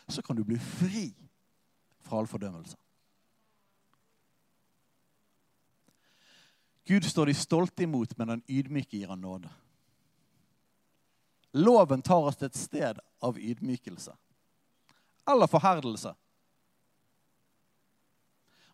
så 0.09 0.23
kan 0.23 0.37
du 0.37 0.45
bli 0.45 0.59
fri 0.59 1.09
fra 2.05 2.19
all 2.19 2.29
fordømmelse. 2.29 2.77
Gud 6.85 7.07
står 7.09 7.27
de 7.27 7.35
stolte 7.35 7.83
imot, 7.83 8.13
men 8.19 8.29
den 8.29 8.43
ydmyke 8.49 8.99
gir 8.99 9.09
han 9.09 9.23
nåde. 9.25 9.49
Loven 11.57 12.03
tar 12.03 12.29
oss 12.29 12.37
til 12.37 12.51
et 12.51 12.59
sted 12.59 13.01
av 13.25 13.39
ydmykelse 13.39 14.13
eller 15.31 15.49
forherdelse. 15.49 16.13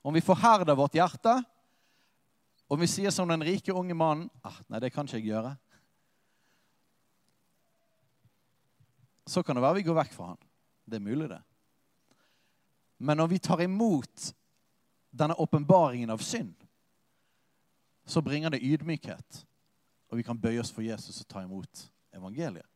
Om 0.02 0.16
vi 0.16 0.24
forherder 0.24 0.74
vårt 0.74 0.96
hjerte, 0.96 1.36
om 2.66 2.80
vi 2.80 2.88
sier 2.88 3.12
som 3.14 3.28
den 3.28 3.44
rike 3.44 3.72
unge 3.72 3.94
mannen 3.94 4.30
ah, 4.42 4.56
'Nei, 4.66 4.80
det 4.80 4.92
kan 4.92 5.06
ikke 5.06 5.18
jeg 5.18 5.30
gjøre', 5.30 5.56
så 9.26 9.42
kan 9.42 9.56
det 9.56 9.62
være 9.62 9.74
vi 9.74 9.86
går 9.86 9.94
vekk 9.94 10.12
fra 10.14 10.32
han. 10.32 10.40
Det 10.90 10.98
er 10.98 11.06
mulig, 11.06 11.28
det. 11.30 11.40
Men 12.98 13.16
når 13.16 13.30
vi 13.30 13.38
tar 13.38 13.62
imot 13.62 14.32
denne 15.10 15.36
åpenbaringen 15.40 16.10
av 16.10 16.18
synd, 16.22 16.54
så 18.06 18.22
bringer 18.22 18.50
det 18.50 18.64
ydmykhet, 18.66 19.44
og 20.10 20.18
vi 20.18 20.26
kan 20.26 20.38
bøye 20.38 20.60
oss 20.60 20.72
for 20.74 20.82
Jesus 20.82 21.22
og 21.22 21.30
ta 21.30 21.44
imot 21.46 21.86
evangeliet 22.16 22.66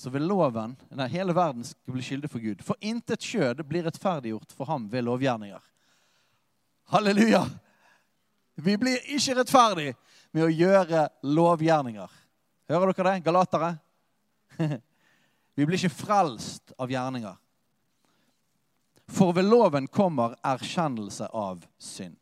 så 0.00 0.10
vil 0.10 0.24
loven, 0.24 0.76
nei, 0.96 1.08
hele 1.12 1.34
verden 1.36 1.64
skal 1.66 1.92
bli 1.92 2.02
skyldig 2.04 2.30
for 2.32 2.40
Gud. 2.40 2.62
For 2.64 2.78
intet 2.80 3.20
kjød 3.20 3.60
blir 3.68 3.84
rettferdiggjort 3.84 4.54
for 4.56 4.70
ham 4.70 4.86
ved 4.88 5.04
lovgjerninger. 5.04 5.60
Halleluja! 6.94 7.42
Vi 8.60 8.76
blir 8.80 9.04
ikke 9.12 9.36
rettferdig 9.36 9.90
med 10.32 10.46
å 10.46 10.52
gjøre 10.52 11.04
lovgjerninger. 11.24 12.16
Hører 12.70 12.94
dere 12.94 13.12
det, 13.12 13.24
galatere? 13.26 13.70
Vi 15.60 15.66
blir 15.68 15.76
ikke 15.76 15.92
frelst 15.92 16.72
av 16.80 16.88
gjerninger. 16.88 17.34
For 19.12 19.34
ved 19.36 19.44
loven 19.44 19.90
kommer 19.92 20.38
erkjennelse 20.46 21.26
av 21.36 21.66
synd. 21.76 22.16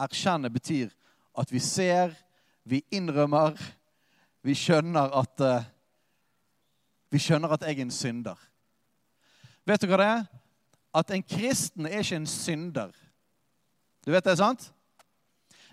Erkjenne 0.00 0.48
betyr 0.48 0.88
at 1.36 1.52
vi 1.52 1.60
ser, 1.60 2.14
vi 2.64 2.80
innrømmer, 2.96 3.60
vi 4.40 4.56
skjønner 4.56 5.12
at 5.20 5.44
uh, 5.44 5.68
vi 7.12 7.20
skjønner 7.20 7.52
at 7.52 7.68
jeg 7.68 7.76
er 7.76 7.84
en 7.84 7.92
synder. 7.92 8.40
Vet 9.68 9.84
du 9.84 9.90
hva 9.92 10.00
det 10.00 10.10
er? 10.16 10.26
At 10.96 11.12
en 11.12 11.28
kristen 11.28 11.90
er 11.90 12.00
ikke 12.00 12.22
en 12.22 12.30
synder. 12.40 12.94
Du 14.00 14.14
vet 14.16 14.24
det, 14.24 14.40
sant? 14.40 14.70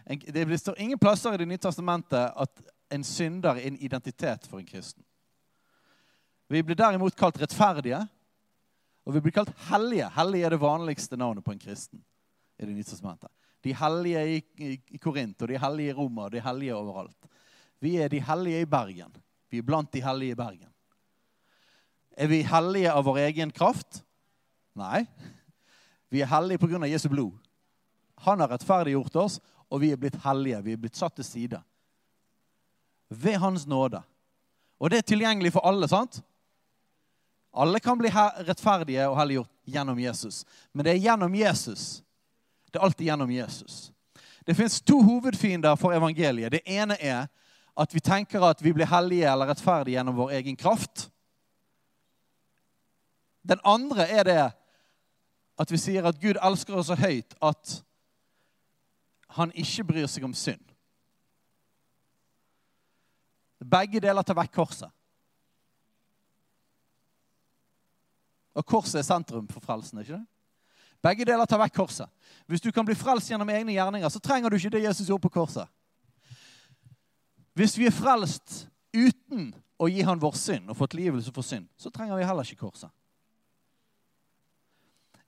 Det 0.03 0.59
står 0.59 0.83
ingen 0.83 0.99
plasser 0.99 1.31
i 1.31 1.39
Det 1.39 1.47
nye 1.47 1.63
testamentet 1.63 2.33
at 2.35 2.65
en 2.91 3.07
synder 3.07 3.55
er 3.55 3.69
en 3.69 3.79
identitet 3.79 4.51
for 4.51 4.59
en 4.59 4.67
kristen. 4.67 5.05
Vi 6.49 6.63
blir 6.63 6.75
derimot 6.75 7.13
kalt 7.15 7.37
rettferdige, 7.37 7.99
og 9.05 9.13
vi 9.13 9.21
blir 9.21 9.33
kalt 9.35 9.51
hellige. 9.69 10.07
Hellige 10.15 10.47
er 10.47 10.55
det 10.55 10.61
vanligste 10.61 11.17
navnet 11.17 11.45
på 11.45 11.53
en 11.53 11.61
kristen. 11.61 12.01
i 12.57 12.65
Det 12.65 12.73
nye 12.73 12.83
testamentet. 12.83 13.29
De 13.61 13.73
hellige 13.73 14.23
i, 14.27 14.39
i, 14.57 14.69
i 14.89 14.97
Korint, 14.97 15.41
og 15.41 15.47
de 15.47 15.59
hellige 15.61 15.89
i 15.89 15.93
Roma, 15.93 16.25
og 16.25 16.31
de 16.31 16.41
hellige 16.41 16.75
overalt. 16.75 17.29
Vi 17.79 17.95
er 18.01 18.09
de 18.09 18.21
hellige 18.21 18.61
i 18.61 18.65
Bergen. 18.65 19.13
Vi 19.49 19.57
er 19.57 19.67
blant 19.67 19.93
de 19.93 20.01
hellige 20.01 20.31
i 20.31 20.35
Bergen. 20.35 20.71
Er 22.17 22.27
vi 22.27 22.41
hellige 22.43 22.93
av 22.93 23.05
vår 23.05 23.19
egen 23.27 23.51
kraft? 23.51 24.01
Nei. 24.75 25.05
Vi 26.09 26.21
er 26.21 26.31
hellige 26.31 26.59
pga. 26.65 26.81
Jesu 26.89 27.09
blod. 27.09 27.37
Han 28.25 28.39
har 28.39 28.49
rettferdiggjort 28.51 29.15
oss, 29.15 29.37
og 29.69 29.81
vi 29.81 29.91
er 29.93 30.01
blitt 30.01 30.17
hellige. 30.25 30.63
Vi 30.65 30.73
er 30.73 30.81
blitt 30.81 30.97
satt 30.97 31.15
til 31.15 31.27
side. 31.27 31.61
Ved 33.09 33.37
Hans 33.37 33.67
nåde. 33.67 34.01
Og 34.79 34.89
det 34.89 34.97
er 34.97 35.07
tilgjengelig 35.07 35.53
for 35.53 35.67
alle, 35.67 35.87
sant? 35.87 36.23
Alle 37.53 37.79
kan 37.79 37.97
bli 37.97 38.09
rettferdige 38.09 39.07
og 39.09 39.17
helliggjort 39.17 39.51
gjennom 39.65 39.99
Jesus. 39.99 40.45
Men 40.73 40.85
det 40.85 40.93
er 40.93 41.03
gjennom 41.03 41.35
Jesus. 41.35 42.03
Det 42.71 42.79
er 42.79 42.85
alltid 42.85 43.05
gjennom 43.05 43.31
Jesus. 43.31 43.91
Det 44.45 44.55
fins 44.55 44.81
to 44.81 45.01
hovedfiender 45.01 45.75
for 45.75 45.93
evangeliet. 45.93 46.51
Det 46.51 46.61
ene 46.65 46.97
er 47.01 47.27
at 47.79 47.95
vi 47.95 47.99
tenker 47.99 48.43
at 48.43 48.61
vi 48.63 48.73
blir 48.73 48.89
hellige 48.89 49.31
eller 49.31 49.49
rettferdige 49.49 49.97
gjennom 49.97 50.15
vår 50.15 50.31
egen 50.39 50.55
kraft. 50.55 51.09
Den 53.49 53.59
andre 53.63 54.07
er 54.07 54.23
det 54.23 54.39
at 55.59 55.71
vi 55.71 55.77
sier 55.77 56.05
at 56.05 56.19
Gud 56.21 56.37
elsker 56.41 56.77
oss 56.77 56.89
så 56.91 56.97
høyt 56.99 57.35
at 57.41 57.79
han 59.37 59.51
ikke 59.53 59.85
bryr 59.91 60.07
seg 60.09 60.25
om 60.25 60.33
synd. 60.33 60.61
Begge 63.59 63.99
deler 64.01 64.23
tar 64.23 64.37
vekk 64.39 64.53
korset. 64.55 64.89
Og 68.57 68.65
korset 68.65 68.99
er 68.99 69.07
sentrum 69.07 69.47
for 69.47 69.59
frelsen. 69.63 69.99
ikke 69.99 70.17
det? 70.17 70.25
Begge 71.01 71.25
deler 71.25 71.45
tar 71.45 71.61
vekk 71.61 71.75
korset. 71.75 72.09
Hvis 72.47 72.61
du 72.61 72.71
kan 72.71 72.85
bli 72.85 72.95
frelst 72.95 73.29
gjennom 73.31 73.49
egne 73.49 73.73
gjerninger, 73.73 74.09
så 74.09 74.19
trenger 74.19 74.49
du 74.49 74.57
ikke 74.57 74.73
det 74.75 74.83
Jesus 74.83 75.07
gjorde 75.07 75.21
på 75.21 75.35
korset. 75.39 75.67
Hvis 77.53 77.77
vi 77.77 77.87
er 77.87 77.95
frelst 77.95 78.67
uten 78.93 79.53
å 79.79 79.87
gi 79.87 80.03
han 80.03 80.19
vår 80.19 80.35
synd 80.35 80.71
og 80.71 80.77
fått 80.79 80.97
livelse 80.97 81.31
for 81.35 81.45
synd, 81.45 81.69
så 81.79 81.91
trenger 81.91 82.19
vi 82.19 82.27
heller 82.27 82.47
ikke 82.47 82.67
korset. 82.67 82.91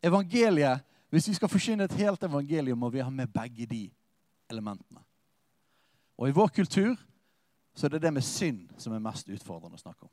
Evangeliet, 0.04 0.88
Hvis 1.12 1.28
vi 1.28 1.34
skal 1.34 1.50
forsyne 1.52 1.84
et 1.84 1.94
helt 2.00 2.24
evangelium, 2.24 2.78
må 2.80 2.90
vi 2.90 3.02
ha 3.04 3.10
med 3.10 3.28
begge 3.28 3.66
de 3.66 3.92
elementene. 4.50 5.02
Og 6.18 6.30
i 6.30 6.32
vår 6.32 6.48
kultur 6.48 6.96
så 7.76 7.86
er 7.86 7.90
det 7.90 8.02
det 8.02 8.14
med 8.14 8.24
synd 8.24 8.70
som 8.78 8.94
er 8.94 9.04
mest 9.04 9.28
utfordrende 9.28 9.76
å 9.76 9.82
snakke 9.82 10.08
om. 10.08 10.12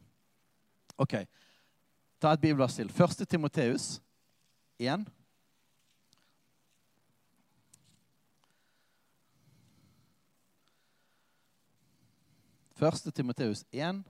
Ok, 0.98 1.14
Ta 2.18 2.32
et 2.34 2.40
bibelvers 2.42 2.74
til. 2.74 2.90
Første 2.90 3.24
Timoteus 3.24 4.00
1. 4.78 5.06
Første 12.78 13.10
Timoteus 13.10 13.64
1, 13.74 14.04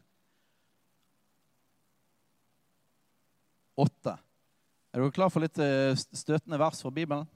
8. 3.77 4.13
Er 4.93 5.01
dere 5.01 5.13
klar 5.15 5.31
for 5.33 5.45
litt 5.45 5.61
eh, 5.63 5.97
støtende 5.97 6.59
vers 6.61 6.83
fra 6.85 6.93
Bibelen? 6.93 7.29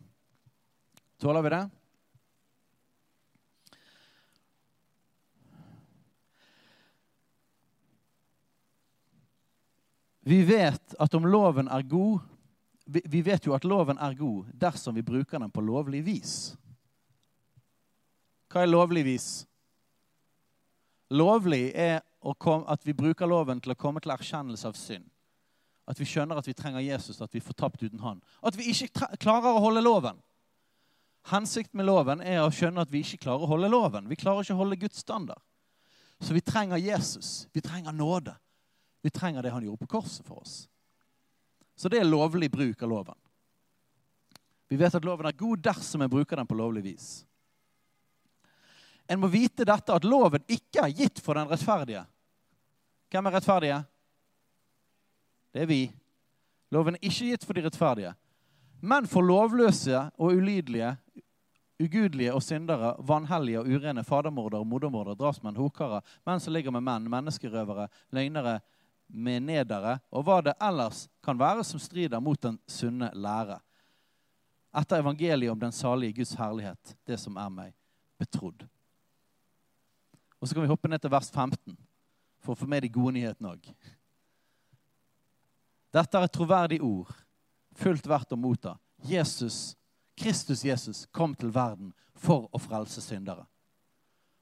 Tåler 1.23 1.45
vi 1.47 1.53
det? 1.55 1.63
Vi 10.23 10.43
vet 10.47 10.95
at 11.03 11.15
om 11.15 11.27
loven 11.27 11.69
er 11.69 11.83
god 11.83 12.21
Vi 12.87 13.23
vet 13.23 13.47
jo 13.47 13.55
at 13.55 13.65
loven 13.65 13.99
er 13.99 14.15
god 14.19 14.51
dersom 14.59 14.95
vi 14.95 15.03
bruker 15.07 15.39
den 15.39 15.51
på 15.51 15.63
lovlig 15.63 16.03
vis. 16.05 16.35
Hva 18.51 18.65
er 18.65 18.71
lovlig 18.71 19.05
vis? 19.07 19.29
Lovlig 21.15 21.71
er 21.75 22.03
at 22.23 22.87
vi 22.87 22.93
bruker 22.93 23.27
loven 23.27 23.61
til 23.63 23.73
å 23.73 23.79
komme 23.79 24.03
til 24.03 24.13
erkjennelse 24.13 24.69
av 24.69 24.77
synd. 24.77 25.07
At 25.89 25.99
vi 25.99 26.07
skjønner 26.07 26.39
at 26.39 26.47
vi 26.47 26.55
trenger 26.55 26.85
Jesus, 26.85 27.21
at 27.23 27.33
vi 27.35 27.41
får 27.41 27.57
tapt 27.59 27.83
uten 27.83 28.03
han. 28.03 28.21
At 28.43 28.59
vi 28.59 28.71
ikke 28.71 29.17
klarer 29.23 29.55
å 29.55 29.63
holde 29.63 29.83
loven. 29.83 30.21
Hensikten 31.31 31.79
med 31.79 31.87
loven 31.87 32.23
er 32.23 32.43
å 32.43 32.53
skjønne 32.55 32.83
at 32.83 32.91
vi 32.93 33.03
ikke 33.03 33.25
klarer 33.25 33.47
å 33.47 33.51
holde 33.51 33.71
loven. 33.71 34.09
Vi 34.11 34.19
klarer 34.19 34.43
ikke 34.43 34.57
å 34.57 34.63
holde 34.63 34.79
Guds 34.79 35.03
standard. 35.03 35.43
Så 36.23 36.35
vi 36.35 36.43
trenger 36.43 36.83
Jesus. 36.83 37.47
Vi 37.55 37.63
trenger 37.63 37.95
nåde. 37.95 38.35
Vi 39.03 39.11
trenger 39.11 39.43
det 39.43 39.51
han 39.51 39.65
gjorde 39.65 39.83
på 39.85 39.99
korset 39.99 40.27
for 40.27 40.43
oss. 40.43 40.69
Så 41.77 41.89
det 41.89 41.99
er 41.99 42.09
lovlig 42.09 42.51
bruk 42.51 42.83
av 42.83 42.89
loven. 42.89 43.19
Vi 44.69 44.79
vet 44.81 44.95
at 44.95 45.05
loven 45.05 45.27
er 45.29 45.37
god 45.37 45.63
dersom 45.65 46.05
en 46.05 46.11
bruker 46.11 46.39
den 46.39 46.49
på 46.49 46.57
lovlig 46.57 46.85
vis. 46.87 47.09
En 49.11 49.21
må 49.21 49.29
vite 49.29 49.67
dette 49.69 49.93
at 49.93 50.07
loven 50.07 50.45
ikke 50.47 50.87
er 50.87 50.95
gitt 50.97 51.19
for 51.21 51.37
den 51.37 51.51
rettferdige. 51.51 52.05
Hvem 53.13 53.29
er 53.29 53.37
rettferdige? 53.37 53.81
Det 55.53 55.65
er 55.65 55.69
vi. 55.69 55.83
Loven 56.73 56.97
er 56.97 57.05
ikke 57.05 57.33
gitt 57.33 57.45
for 57.45 57.59
de 57.59 57.67
rettferdige, 57.67 58.15
men 58.81 59.05
for 59.11 59.27
lovløse 59.27 59.99
og 60.17 60.39
ulydelige, 60.39 60.95
ugudelige 61.83 62.33
og 62.33 62.43
syndere, 62.43 62.95
vanhellige 63.05 63.61
og 63.61 63.69
urene, 63.69 64.05
fadermordere, 64.05 64.65
modermordere, 64.65 65.19
drapsmenn, 65.19 65.59
hokere, 65.59 66.01
menn 66.27 66.41
som 66.41 66.55
ligger 66.55 66.73
med 66.73 66.87
menn, 66.87 67.11
menneskerøvere, 67.13 67.91
løgnere, 68.17 68.61
med 69.07 69.43
nedere, 69.43 69.99
og 70.11 70.25
hva 70.27 70.41
det 70.45 70.55
ellers 70.63 71.07
kan 71.25 71.39
være 71.39 71.65
som 71.65 71.81
strider 71.81 72.21
mot 72.21 72.41
den 72.43 72.59
sunne 72.69 73.11
lære. 73.15 73.59
Etter 74.73 75.03
evangeliet 75.03 75.53
om 75.53 75.61
den 75.61 75.73
salige 75.73 76.17
Guds 76.21 76.35
herlighet, 76.39 76.95
det 77.05 77.19
som 77.21 77.37
er 77.37 77.51
meg 77.53 77.75
betrodd. 78.19 78.65
Og 80.41 80.49
Så 80.49 80.55
kan 80.55 80.63
vi 80.63 80.73
hoppe 80.73 80.89
ned 80.89 80.99
til 80.99 81.13
vers 81.13 81.31
15 81.31 81.77
for 82.43 82.55
å 82.55 82.59
få 82.59 82.67
med 82.67 82.83
de 82.83 82.91
gode 82.91 83.15
nyhetene 83.15 83.53
òg. 83.53 83.69
Dette 85.93 86.19
er 86.19 86.27
et 86.27 86.35
troverdig 86.35 86.81
ord, 86.83 87.13
fullt 87.77 88.09
verdt 88.09 88.33
å 88.33 88.41
motta. 88.41 88.79
Jesus, 89.05 89.77
Kristus 90.19 90.65
Jesus 90.65 91.05
kom 91.13 91.35
til 91.37 91.53
verden 91.53 91.93
for 92.17 92.49
å 92.51 92.59
frelse 92.59 93.05
syndere. 93.05 93.45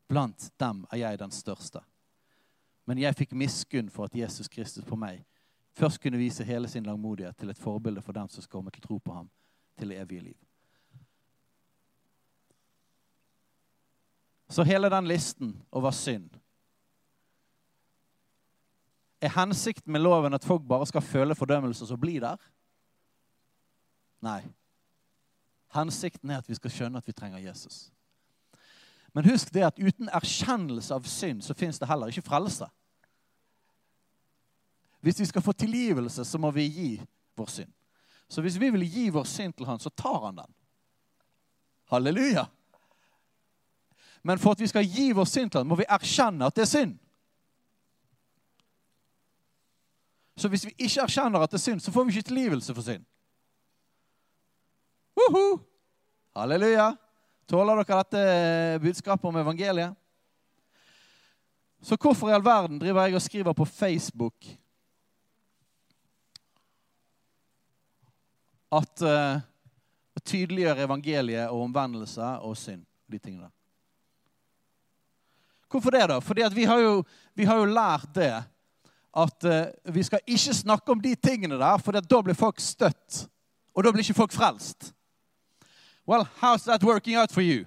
Blant 0.08 0.48
dem 0.58 0.84
er 0.90 1.02
jeg 1.02 1.20
den 1.20 1.34
største. 1.34 1.82
Men 2.86 2.98
jeg 2.98 3.16
fikk 3.16 3.32
miskunn 3.32 3.90
for 3.90 4.04
at 4.04 4.14
Jesus 4.16 4.48
Kristus 4.48 4.84
på 4.84 4.96
meg 4.96 5.24
først 5.72 6.00
kunne 6.02 6.18
vise 6.18 6.44
hele 6.44 6.68
sin 6.68 6.86
langmodighet 6.86 7.36
til 7.36 7.50
et 7.50 7.58
forbilde 7.58 8.02
for 8.02 8.12
dem 8.12 8.28
som 8.28 8.42
skal 8.42 8.58
komme 8.58 8.70
til 8.70 8.82
tro 8.82 8.98
på 8.98 9.12
ham 9.14 9.30
til 9.78 9.88
det 9.88 10.00
evige 10.00 10.20
liv. 10.20 10.38
Så 14.50 14.62
hele 14.62 14.90
den 14.90 15.06
listen 15.06 15.62
over 15.72 15.90
synd 15.90 16.30
Er 19.20 19.28
hensikten 19.28 19.92
med 19.92 20.00
loven 20.00 20.34
at 20.34 20.44
folk 20.44 20.62
bare 20.68 20.86
skal 20.86 21.02
føle 21.02 21.34
fordømmelse 21.34 21.92
og 21.92 22.00
bli 22.00 22.18
der? 22.18 22.36
Nei. 24.20 24.40
Hensikten 25.74 26.30
er 26.30 26.38
at 26.38 26.48
vi 26.48 26.54
skal 26.54 26.70
skjønne 26.70 26.98
at 26.98 27.06
vi 27.06 27.12
trenger 27.12 27.38
Jesus. 27.38 27.92
Men 29.14 29.26
husk 29.26 29.50
det 29.52 29.64
at 29.66 29.78
uten 29.78 30.08
erkjennelse 30.12 30.94
av 30.94 31.08
synd 31.08 31.42
så 31.42 31.54
fins 31.54 31.78
det 31.78 31.88
heller 31.90 32.12
ikke 32.12 32.26
frelse. 32.26 32.68
Hvis 35.00 35.20
vi 35.20 35.26
skal 35.26 35.42
få 35.42 35.52
tilgivelse, 35.52 36.24
så 36.24 36.38
må 36.38 36.50
vi 36.50 36.66
gi 36.68 36.90
vår 37.36 37.46
synd. 37.50 37.72
Så 38.28 38.42
hvis 38.44 38.60
vi 38.60 38.70
vil 38.70 38.84
gi 38.86 39.08
vår 39.10 39.24
synd 39.26 39.56
til 39.56 39.66
han, 39.66 39.80
så 39.80 39.90
tar 39.90 40.26
han 40.26 40.36
den. 40.36 40.54
Halleluja. 41.90 42.46
Men 44.22 44.38
for 44.38 44.52
at 44.52 44.60
vi 44.60 44.68
skal 44.70 44.86
gi 44.86 45.10
vår 45.16 45.24
synd 45.24 45.50
til 45.50 45.62
han, 45.62 45.66
må 45.66 45.80
vi 45.80 45.88
erkjenne 45.88 46.46
at 46.46 46.56
det 46.56 46.62
er 46.62 46.70
synd. 46.70 46.98
Så 50.36 50.48
hvis 50.48 50.66
vi 50.68 50.74
ikke 50.78 51.02
erkjenner 51.02 51.42
at 51.42 51.50
det 51.52 51.58
er 51.58 51.64
synd, 51.64 51.80
så 51.80 51.92
får 51.92 52.04
vi 52.04 52.14
ikke 52.14 52.28
tilgivelse 52.28 52.74
for 52.74 52.84
synd. 52.84 53.04
Uhu. 55.16 55.60
Halleluja. 56.36 56.92
Tåler 57.50 57.80
dere 57.80 57.96
dette 57.98 58.82
budskapet 58.84 59.26
om 59.26 59.36
evangeliet? 59.40 59.96
Så 61.82 61.96
hvorfor 61.98 62.28
i 62.30 62.34
all 62.36 62.44
verden 62.44 62.78
driver 62.78 63.08
jeg 63.08 63.16
og 63.18 63.24
skriver 63.24 63.56
på 63.58 63.66
Facebook 63.66 64.46
at 68.70 69.02
uh, 69.02 69.40
tydeliggjør 70.22 70.84
evangeliet 70.84 71.48
og 71.48 71.64
omvendelse 71.64 72.28
og 72.46 72.54
synd. 72.56 72.86
de 73.10 73.18
tingene. 73.18 73.50
Hvorfor 75.66 75.90
det, 75.90 76.04
da? 76.08 76.18
Fordi 76.18 76.44
vi 76.54 76.64
har, 76.64 76.78
jo, 76.78 77.02
vi 77.34 77.44
har 77.44 77.58
jo 77.58 77.64
lært 77.64 78.14
det 78.14 78.44
at 79.10 79.44
uh, 79.50 79.94
vi 79.94 80.02
skal 80.06 80.22
ikke 80.22 80.54
snakke 80.54 80.92
om 80.92 81.02
de 81.02 81.16
tingene 81.18 81.58
der, 81.58 81.82
for 81.82 81.98
da 81.98 82.22
blir 82.22 82.38
folk 82.38 82.60
støtt. 82.62 83.24
Og 83.74 83.82
da 83.82 83.90
blir 83.90 84.06
ikke 84.06 84.22
folk 84.22 84.32
frelst. 84.32 84.92
Well, 86.06 86.28
how's 86.40 86.64
that 86.64 86.82
working 86.82 87.16
out 87.16 87.32
for 87.32 87.42
you? 87.42 87.66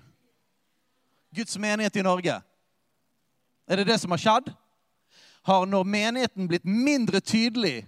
Guds 1.35 1.57
menighet 1.57 1.95
i 1.95 2.01
Norge. 2.01 2.41
Er 3.67 3.77
det 3.77 3.87
det 3.87 3.99
som 3.99 4.11
har 4.11 4.17
skjedd? 4.17 4.53
Har 5.43 5.65
når 5.65 5.83
menigheten 5.83 6.47
blitt 6.47 6.65
mindre 6.65 7.19
tydelig 7.19 7.87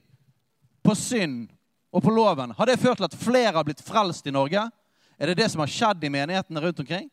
på 0.84 0.96
synd 0.96 1.50
og 1.92 2.04
på 2.04 2.12
loven, 2.12 2.52
har 2.52 2.68
det 2.68 2.80
ført 2.80 2.98
til 3.00 3.08
at 3.08 3.16
flere 3.16 3.54
har 3.56 3.64
blitt 3.64 3.84
frelst 3.84 4.28
i 4.28 4.34
Norge? 4.34 4.66
Er 5.20 5.32
det 5.32 5.38
det 5.38 5.50
som 5.52 5.64
har 5.64 5.72
skjedd 5.72 6.04
i 6.04 6.12
menighetene 6.12 6.62
rundt 6.62 6.80
omkring? 6.84 7.10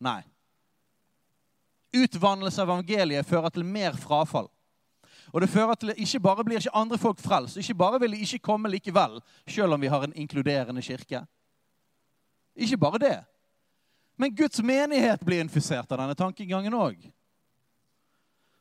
Nei. 0.00 0.22
Utvandrelse 1.96 2.62
av 2.62 2.70
evangeliet 2.70 3.28
fører 3.28 3.52
til 3.52 3.64
mer 3.64 3.96
frafall. 4.00 4.48
Og 5.32 5.42
det 5.42 5.50
fører 5.50 5.74
til 5.74 5.90
at 5.92 5.98
Ikke 5.98 6.20
bare 6.20 6.44
blir 6.44 6.60
ikke 6.60 6.76
andre 6.76 6.98
folk 6.98 7.20
frelst, 7.20 7.56
ikke 7.56 7.74
bare 7.74 8.00
vil 8.00 8.12
de 8.12 8.24
ikke 8.24 8.44
komme 8.46 8.70
likevel, 8.70 9.20
selv 9.48 9.74
om 9.74 9.80
vi 9.80 9.90
har 9.92 10.04
en 10.04 10.14
inkluderende 10.14 10.82
kirke. 10.82 11.26
Ikke 12.56 12.78
bare 12.80 12.98
det. 12.98 13.16
Men 14.16 14.34
Guds 14.34 14.62
menighet 14.62 15.20
blir 15.20 15.44
infisert 15.44 15.92
av 15.92 16.00
denne 16.00 16.16
tankegangen 16.16 16.74
òg. 16.74 17.02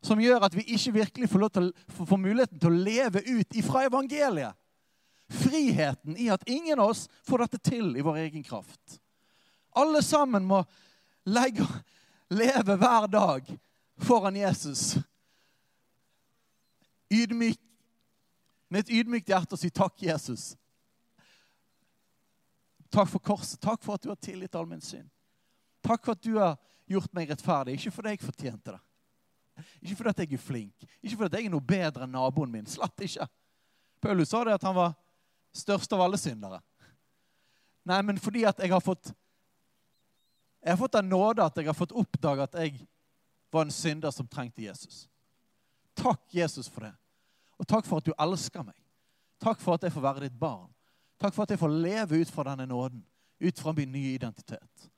Som 0.04 0.20
gjør 0.22 0.44
at 0.46 0.56
vi 0.56 0.66
ikke 0.76 0.98
virkelig 1.00 1.30
får, 1.32 1.48
til, 1.56 1.70
får 1.96 2.20
muligheten 2.20 2.60
til 2.60 2.70
å 2.74 2.84
leve 2.90 3.24
ut 3.24 3.56
ifra 3.58 3.86
evangeliet. 3.88 4.54
Friheten 5.32 6.18
i 6.22 6.28
at 6.30 6.44
ingen 6.46 6.80
av 6.80 6.92
oss 6.92 7.08
får 7.26 7.46
dette 7.46 7.62
til 7.72 7.96
i 7.98 8.04
vår 8.06 8.20
egen 8.28 8.44
kraft. 8.46 9.00
Alle 9.76 10.04
sammen 10.06 10.46
må 10.46 10.62
legge, 11.26 11.66
leve 12.30 12.76
hver 12.78 13.08
dag 13.10 13.48
foran 14.06 14.38
Jesus. 14.38 15.00
Ydmyk, 17.10 17.60
med 18.70 18.86
et 18.86 18.94
ydmykt 19.00 19.32
hjerte 19.32 19.56
og 19.56 19.62
si 19.62 19.72
takk, 19.74 19.96
Jesus. 20.04 20.54
Takk 22.96 23.10
for 23.12 23.20
korset. 23.20 23.60
Takk 23.60 23.84
for 23.84 23.98
at 23.98 24.04
du 24.06 24.10
har 24.14 24.20
tilgitt 24.24 24.56
all 24.56 24.68
min 24.70 24.82
synd. 24.82 25.10
Takk 25.84 26.06
for 26.06 26.16
at 26.16 26.24
du 26.24 26.38
har 26.38 26.56
gjort 26.88 27.12
meg 27.14 27.30
rettferdig. 27.30 27.76
Ikke 27.76 27.92
fordi 27.92 28.14
jeg 28.14 28.24
fortjente 28.24 28.76
det. 28.76 28.82
Ikke 29.82 29.98
fordi 30.00 30.14
at 30.14 30.22
jeg 30.24 30.34
er 30.38 30.44
flink. 30.44 30.86
Ikke 31.02 31.18
fordi 31.18 31.28
at 31.28 31.36
jeg 31.40 31.50
er 31.50 31.54
noe 31.54 31.68
bedre 31.74 32.06
enn 32.06 32.16
naboen 32.16 32.54
min. 32.54 32.70
Slett 32.70 33.04
ikke. 33.04 33.28
Paulus 34.04 34.32
sa 34.32 34.44
det 34.48 34.56
at 34.56 34.64
han 34.68 34.78
var 34.78 34.96
størst 35.56 35.92
av 35.96 36.06
alle 36.06 36.20
syndere. 36.20 36.62
Nei, 37.86 38.00
men 38.02 38.20
fordi 38.22 38.46
at 38.48 38.60
jeg 38.60 38.72
har 38.74 38.84
fått 38.84 39.14
Jeg 40.66 40.74
har 40.74 40.80
fått 40.82 40.96
en 40.98 41.10
nåde 41.10 41.44
at 41.46 41.58
jeg 41.58 41.68
har 41.68 41.76
fått 41.78 41.92
oppdage 41.94 42.42
at 42.42 42.56
jeg 42.58 42.88
var 43.54 43.68
en 43.68 43.72
synder 43.72 44.10
som 44.10 44.26
trengte 44.26 44.64
Jesus. 44.64 45.04
Takk, 45.94 46.24
Jesus, 46.34 46.66
for 46.66 46.88
det. 46.88 46.94
Og 47.62 47.68
takk 47.70 47.86
for 47.86 48.02
at 48.02 48.08
du 48.08 48.16
elsker 48.18 48.66
meg. 48.66 48.80
Takk 49.38 49.62
for 49.62 49.78
at 49.78 49.86
jeg 49.86 49.94
får 49.94 50.02
være 50.02 50.24
ditt 50.26 50.40
barn. 50.40 50.72
Takk 51.22 51.34
for 51.34 51.46
at 51.46 51.54
jeg 51.54 51.60
får 51.60 51.72
leve 51.72 52.20
ut 52.22 52.32
fra 52.32 52.44
denne 52.50 52.68
nåden, 52.68 53.06
ut 53.40 53.60
fra 53.60 53.72
min 53.76 53.92
nye 53.92 54.16
identitet. 54.16 54.90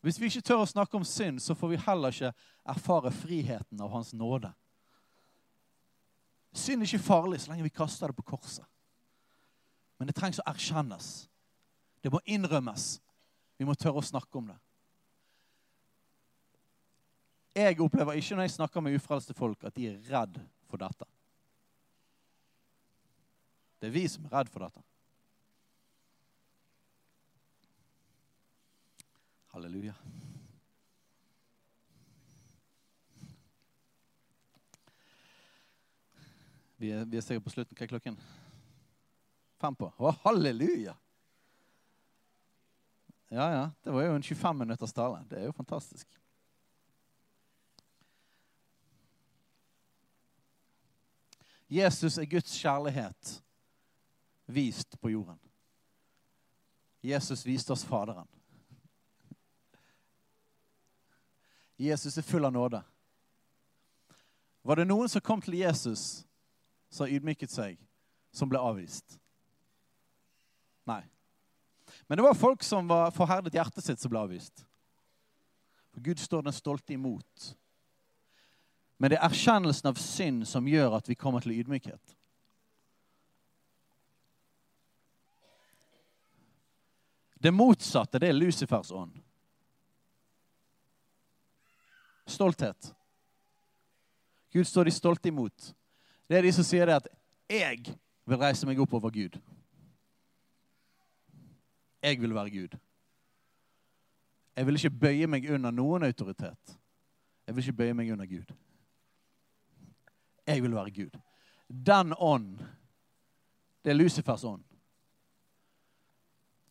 Hvis 0.00 0.20
vi 0.20 0.28
ikke 0.30 0.44
tør 0.46 0.62
å 0.62 0.68
snakke 0.70 0.94
om 0.94 1.04
synd, 1.04 1.40
så 1.42 1.56
får 1.58 1.72
vi 1.72 1.82
heller 1.82 2.14
ikke 2.14 2.30
erfare 2.70 3.10
friheten 3.10 3.80
av 3.82 3.90
Hans 3.90 4.12
nåde. 4.14 4.52
Synd 6.54 6.84
er 6.84 6.88
ikke 6.88 7.08
farlig 7.08 7.40
så 7.42 7.50
lenge 7.50 7.66
vi 7.66 7.74
kaster 7.74 8.12
det 8.12 8.16
på 8.16 8.24
korset. 8.30 8.64
Men 9.98 10.06
det 10.08 10.14
trengs 10.14 10.38
å 10.38 10.46
erkjennes. 10.46 11.26
Det 12.04 12.12
må 12.12 12.20
innrømmes. 12.22 13.00
Vi 13.58 13.66
må 13.66 13.74
tørre 13.74 13.98
å 13.98 14.06
snakke 14.06 14.38
om 14.38 14.52
det. 14.52 14.58
Jeg 17.56 17.80
opplever 17.80 18.20
ikke 18.20 18.36
når 18.36 18.46
jeg 18.46 18.56
snakker 18.58 18.84
med 18.84 18.94
ufrelste 18.98 19.34
folk, 19.34 19.64
at 19.64 19.74
de 19.74 19.88
er 19.90 20.00
redd 20.12 20.38
for 20.70 20.80
dette. 20.82 21.08
Det 23.80 23.88
er 23.88 23.94
vi 23.94 24.06
som 24.08 24.26
er 24.26 24.34
redd 24.38 24.50
for 24.52 24.64
dette. 24.64 24.82
Halleluja. 29.54 29.94
Vi 36.76 36.90
er, 36.92 37.06
vi 37.08 37.16
er 37.16 37.24
sikkert 37.24 37.46
på 37.46 37.54
slutten. 37.54 37.76
Hva 37.76 37.86
er 37.86 37.92
klokken? 37.94 38.18
Fem 39.60 39.76
på. 39.78 39.88
Å, 39.96 40.12
halleluja! 40.26 40.92
Ja, 43.32 43.46
ja. 43.50 43.64
Det 43.82 43.94
var 43.94 44.04
jo 44.04 44.16
en 44.18 44.22
25 44.22 44.60
minutters 44.60 44.92
tale. 44.94 45.22
Det 45.30 45.40
er 45.40 45.48
jo 45.48 45.56
fantastisk. 45.56 46.06
Jesus 51.68 52.18
er 52.18 52.28
Guds 52.30 52.52
kjærlighet 52.60 53.42
vist 54.46 55.00
på 55.00 55.10
jorden. 55.10 55.38
Jesus 57.02 57.46
viste 57.46 57.72
oss 57.72 57.84
Faderen. 57.84 58.26
Jesus 61.76 62.18
er 62.18 62.22
full 62.22 62.44
av 62.44 62.52
nåde. 62.52 62.80
Var 64.62 64.80
det 64.80 64.86
noen 64.88 65.08
som 65.08 65.22
kom 65.22 65.42
til 65.42 65.58
Jesus, 65.60 66.24
som 66.90 67.10
ydmyket 67.10 67.52
seg, 67.52 67.76
som 68.34 68.48
ble 68.50 68.58
avvist? 68.58 69.18
Nei. 70.88 71.02
Men 72.06 72.18
det 72.18 72.24
var 72.26 72.38
folk 72.38 72.64
som 72.66 72.88
var 72.88 73.12
forherdet 73.14 73.54
hjertet 73.54 73.84
sitt, 73.84 74.00
som 74.00 74.10
ble 74.10 74.22
avvist. 74.24 74.64
For 75.94 76.02
Gud 76.02 76.18
står 76.22 76.46
den 76.46 76.56
stolte 76.56 76.96
imot. 76.96 77.52
Men 78.96 79.12
det 79.12 79.18
er 79.18 79.28
erkjennelsen 79.28 79.90
av 79.90 79.98
synd 80.00 80.46
som 80.48 80.68
gjør 80.68 80.96
at 80.96 81.08
vi 81.08 81.18
kommer 81.18 81.44
til 81.44 81.58
ydmykhet. 81.58 82.16
Det 87.36 87.52
motsatte, 87.52 88.18
det 88.18 88.30
er 88.30 88.38
Lucifers 88.38 88.90
ånd. 88.90 89.12
Stolthet. 92.26 92.94
Gud 94.52 94.64
står 94.66 94.88
de 94.88 94.94
stolte 94.96 95.28
imot. 95.28 95.74
Det 96.26 96.38
er 96.38 96.42
de 96.42 96.52
som 96.52 96.64
sier 96.64 96.86
det 96.86 96.96
at 96.96 97.08
'jeg 97.48 97.94
vil 98.26 98.38
reise 98.38 98.66
meg 98.66 98.80
opp 98.80 98.94
over 98.94 99.10
Gud'. 99.10 99.38
Jeg 102.02 102.20
vil 102.20 102.34
være 102.34 102.50
Gud. 102.50 102.78
Jeg 104.56 104.66
vil 104.66 104.74
ikke 104.74 104.90
bøye 104.90 105.26
meg 105.26 105.50
under 105.50 105.70
noen 105.70 106.02
autoritet. 106.02 106.78
Jeg 107.46 107.56
vil 107.56 107.64
ikke 107.64 107.76
bøye 107.76 107.94
meg 107.94 108.12
under 108.12 108.26
Gud. 108.26 108.54
Jeg 110.46 110.62
vil 110.62 110.74
være 110.74 110.90
Gud. 110.94 111.20
Den 111.68 112.14
ånd, 112.18 112.58
det 113.84 113.90
er 113.90 113.98
Lucifers 113.98 114.44
ånd. 114.44 114.64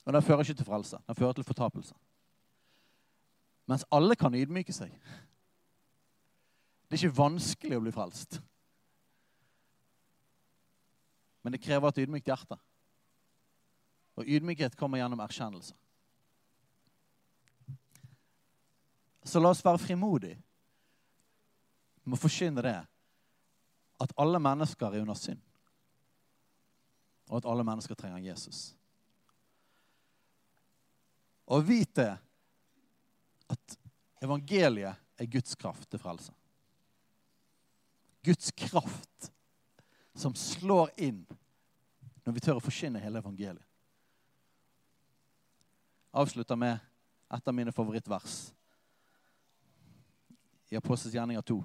Og 0.06 0.14
den 0.14 0.22
fører 0.22 0.40
ikke 0.46 0.54
til 0.54 0.66
frelse. 0.66 0.98
Den 1.08 1.16
fører 1.16 1.34
til 1.34 1.44
fortapelse. 1.44 1.96
Mens 3.66 3.86
alle 3.92 4.16
kan 4.16 4.36
ydmyke 4.36 4.74
seg. 4.74 4.94
Det 6.86 6.94
er 6.94 7.08
ikke 7.08 7.18
vanskelig 7.18 7.78
å 7.80 7.82
bli 7.82 7.94
frelst. 7.94 8.38
Men 11.42 11.56
det 11.56 11.62
krever 11.62 11.90
et 11.90 12.04
ydmykt 12.06 12.30
hjerte. 12.30 12.58
Og 14.16 14.30
ydmykhet 14.30 14.78
kommer 14.78 15.02
gjennom 15.02 15.20
erkjennelse. 15.20 15.76
Så 19.26 19.42
la 19.42 19.50
oss 19.50 19.66
være 19.66 19.82
frimodige 19.82 20.38
med 22.06 22.16
å 22.16 22.22
forkynne 22.22 22.62
det 22.62 22.76
at 24.02 24.14
alle 24.20 24.40
mennesker 24.40 24.88
er 24.92 25.02
under 25.02 25.18
synd. 25.20 25.42
Og 27.30 27.38
at 27.38 27.48
alle 27.50 27.64
mennesker 27.66 27.96
trenger 27.98 28.24
Jesus. 28.26 28.76
Og 31.46 31.68
vit 31.68 31.96
det 31.96 32.12
at 33.50 33.78
evangeliet 34.26 34.96
er 35.18 35.32
Guds 35.32 35.56
kraft 35.56 35.90
til 35.90 36.02
frelse. 36.02 36.34
Guds 38.26 38.52
kraft 38.58 39.32
som 40.16 40.36
slår 40.36 40.90
inn 40.98 41.22
når 42.26 42.34
vi 42.34 42.42
tør 42.42 42.58
å 42.58 42.64
forkynne 42.64 43.02
hele 43.04 43.22
evangeliet. 43.22 43.62
Avslutter 46.16 46.58
med 46.58 46.80
et 47.36 47.48
av 47.48 47.54
mine 47.54 47.74
favorittvers 47.76 48.38
i 50.72 50.78
Apostels 50.80 51.14
gjerninger 51.14 51.44
2. 51.46 51.60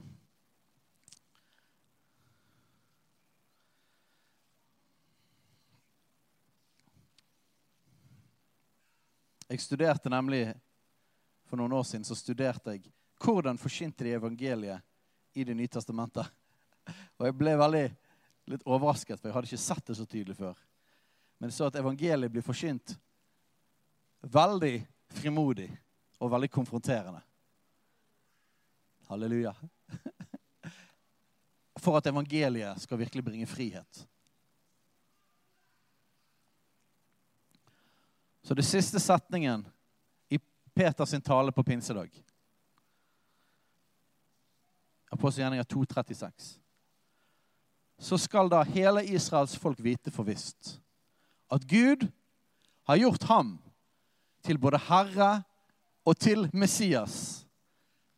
Jeg 9.51 9.61
studerte 9.61 10.11
nemlig 10.13 10.45
For 11.51 11.59
noen 11.59 11.73
år 11.75 11.83
siden 11.89 12.07
så 12.07 12.15
studerte 12.15 12.77
jeg 12.77 12.93
hvordan 13.21 13.59
forkynte 13.59 14.07
de 14.07 14.15
evangeliet 14.15 14.87
i 15.35 15.45
Det 15.45 15.55
nye 15.55 15.69
testamentet. 15.69 16.27
Og 17.19 17.27
jeg 17.27 17.35
ble 17.37 17.53
veldig 17.59 17.83
litt 18.51 18.63
overrasket, 18.65 19.19
for 19.19 19.29
jeg 19.29 19.35
hadde 19.35 19.51
ikke 19.51 19.63
sett 19.63 19.91
det 19.91 19.97
så 19.99 20.07
tydelig 20.07 20.37
før. 20.39 20.55
Men 21.39 21.51
jeg 21.51 21.57
så 21.59 21.69
at 21.69 21.77
evangeliet 21.79 22.33
blir 22.33 22.47
forkynt 22.47 22.95
veldig 24.23 24.73
frimodig 25.21 25.69
og 26.21 26.33
veldig 26.33 26.51
konfronterende. 26.55 27.21
Halleluja. 29.11 29.55
For 31.83 31.99
at 31.99 32.07
evangeliet 32.07 32.83
skal 32.83 33.01
virkelig 33.01 33.25
bringe 33.27 33.47
frihet. 33.51 34.07
Så 38.43 38.55
det 38.55 38.63
siste 38.63 39.01
setningen 39.01 39.67
i 40.29 40.39
Peters 40.75 41.15
tale 41.25 41.53
på 41.53 41.65
pinsedag 41.65 42.11
Apostelgjerninga 45.11 45.63
2.36 45.63 46.57
så 48.01 48.19
skal 48.19 48.49
da 48.49 48.63
hele 48.65 49.03
Israels 49.05 49.57
folk 49.61 49.81
vite 49.85 50.11
for 50.15 50.25
visst 50.25 50.79
at 51.53 51.67
Gud 51.69 52.07
har 52.89 52.97
gjort 52.97 53.23
ham 53.29 53.59
til 54.47 54.59
både 54.59 54.79
Herre 54.87 55.43
og 56.07 56.17
til 56.17 56.49
Messias, 56.57 57.45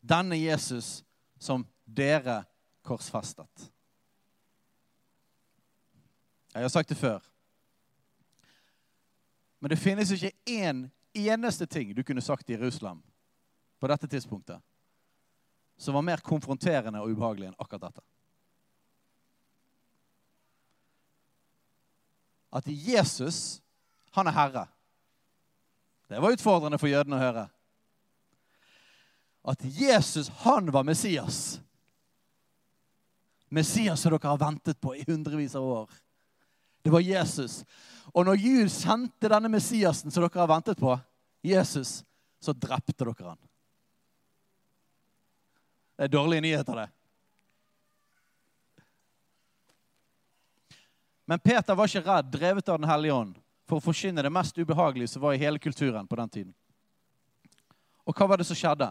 denne 0.00 0.38
Jesus 0.38 1.02
som 1.40 1.64
dere 1.84 2.44
korsfestet. 2.86 3.70
Jeg 6.54 6.62
har 6.62 6.68
sagt 6.68 6.88
det 6.92 7.00
før. 7.00 7.18
Men 9.62 9.70
det 9.70 9.78
finnes 9.78 10.10
ikke 10.10 10.32
én 10.50 10.88
eneste 11.14 11.68
ting 11.70 11.92
du 11.94 12.02
kunne 12.02 12.24
sagt 12.24 12.50
i 12.50 12.56
Jerusalem 12.56 12.98
på 13.78 13.90
dette 13.90 14.08
tidspunktet 14.10 14.58
som 15.78 15.94
var 15.94 16.04
mer 16.06 16.20
konfronterende 16.22 17.00
og 17.02 17.14
ubehagelig 17.14 17.48
enn 17.48 17.60
akkurat 17.62 17.88
dette. 17.88 18.02
at 22.52 22.64
Jesus, 22.66 23.62
han 24.10 24.26
er 24.26 24.36
herre. 24.36 24.66
Det 26.08 26.20
var 26.20 26.34
utfordrende 26.36 26.78
for 26.78 26.90
jødene 26.90 27.16
å 27.16 27.22
høre. 27.22 27.44
At 29.48 29.64
Jesus, 29.64 30.28
han 30.44 30.68
var 30.72 30.84
Messias. 30.84 31.56
Messias 33.48 34.04
som 34.04 34.12
dere 34.12 34.28
har 34.28 34.40
ventet 34.40 34.80
på 34.80 34.94
i 34.96 35.04
hundrevis 35.08 35.56
av 35.56 35.64
år. 35.64 35.96
Det 36.82 36.90
var 36.90 37.00
Jesus. 37.00 37.62
Og 38.12 38.26
når 38.26 38.40
Gud 38.42 38.70
sendte 38.72 39.30
denne 39.30 39.50
Messiasen 39.52 40.10
som 40.10 40.24
dere 40.24 40.40
har 40.42 40.50
ventet 40.50 40.78
på, 40.78 40.96
Jesus, 41.42 42.02
så 42.42 42.52
drepte 42.52 43.04
dere 43.04 43.28
han. 43.28 43.38
Det 45.96 46.08
er 46.08 46.12
dårlige 46.12 46.42
nyheter, 46.42 46.82
det. 46.82 46.88
Men 51.24 51.38
Peter 51.38 51.74
var 51.78 51.86
ikke 51.86 52.02
redd, 52.02 52.32
drevet 52.32 52.68
av 52.68 52.80
Den 52.80 52.90
hellige 52.90 53.14
ånd, 53.14 53.36
for 53.68 53.78
å 53.78 53.84
forkynne 53.84 54.24
det 54.24 54.32
mest 54.32 54.58
ubehagelige 54.58 55.12
som 55.14 55.22
var 55.22 55.36
i 55.36 55.40
hele 55.40 55.62
kulturen 55.62 56.08
på 56.10 56.18
den 56.18 56.28
tiden. 56.28 56.54
Og 58.02 58.16
hva 58.18 58.26
var 58.26 58.40
det 58.40 58.48
som 58.48 58.58
skjedde? 58.58 58.90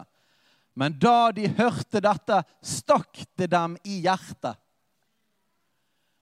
Men 0.72 0.96
da 0.96 1.30
de 1.36 1.50
hørte 1.52 2.00
dette, 2.00 2.40
stakk 2.64 3.20
det 3.36 3.50
dem 3.52 3.76
i 3.84 4.00
hjertet. 4.06 4.56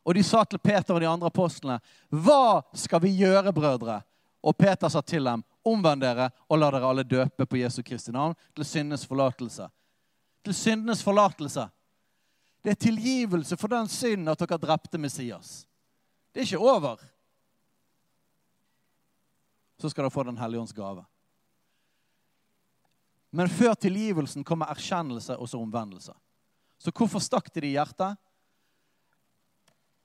Og 0.04 0.14
de 0.14 0.22
sa 0.24 0.44
til 0.44 0.58
Peter 0.58 0.94
og 0.94 1.00
de 1.00 1.08
andre 1.08 1.26
apostlene, 1.26 1.80
'Hva 2.10 2.62
skal 2.74 3.02
vi 3.02 3.16
gjøre, 3.16 3.52
brødre?' 3.52 4.02
Og 4.42 4.56
Peter 4.56 4.88
sa 4.88 5.00
til 5.00 5.24
dem, 5.24 5.44
Omvend 5.64 6.00
dere 6.00 6.30
og 6.48 6.58
la 6.58 6.70
dere 6.70 6.88
alle 6.88 7.02
døpe 7.04 7.46
på 7.46 7.58
Jesu 7.60 7.82
Kristi 7.82 8.12
navn 8.12 8.34
til 8.56 8.64
syndenes 8.64 9.06
forlatelse. 9.06 9.68
Til 10.44 10.54
syndenes 10.54 11.02
forlatelse. 11.02 11.68
Det 12.64 12.70
er 12.70 12.74
tilgivelse 12.80 13.56
for 13.56 13.68
den 13.68 13.88
synden 13.88 14.28
at 14.28 14.38
dere 14.38 14.58
drepte 14.58 14.98
Messias. 14.98 15.66
Det 16.32 16.40
er 16.40 16.44
ikke 16.44 16.58
over. 16.58 16.96
Så 19.78 19.90
skal 19.90 20.04
dere 20.04 20.10
få 20.10 20.22
Den 20.22 20.38
hellige 20.38 20.60
ånds 20.60 20.72
gave. 20.72 21.04
Men 23.30 23.48
før 23.48 23.74
tilgivelsen 23.74 24.44
kommer 24.44 24.66
erkjennelse 24.66 25.36
og 25.36 25.48
så 25.48 25.60
omvendelse. 25.60 26.12
Så 26.78 26.90
hvorfor 26.90 27.20
stakk 27.20 27.52
de 27.54 27.60
det 27.60 27.68
i 27.68 27.76
hjertet? 27.76 28.16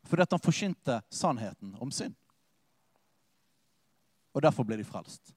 Fordi 0.06 0.26
at 0.26 0.36
han 0.36 0.43
forkynte 0.43 0.99
sannheten 1.12 1.74
om 1.82 1.91
synd. 1.91 2.16
Og 4.36 4.43
derfor 4.43 4.68
ble 4.68 4.78
de 4.78 4.86
frelst. 4.88 5.34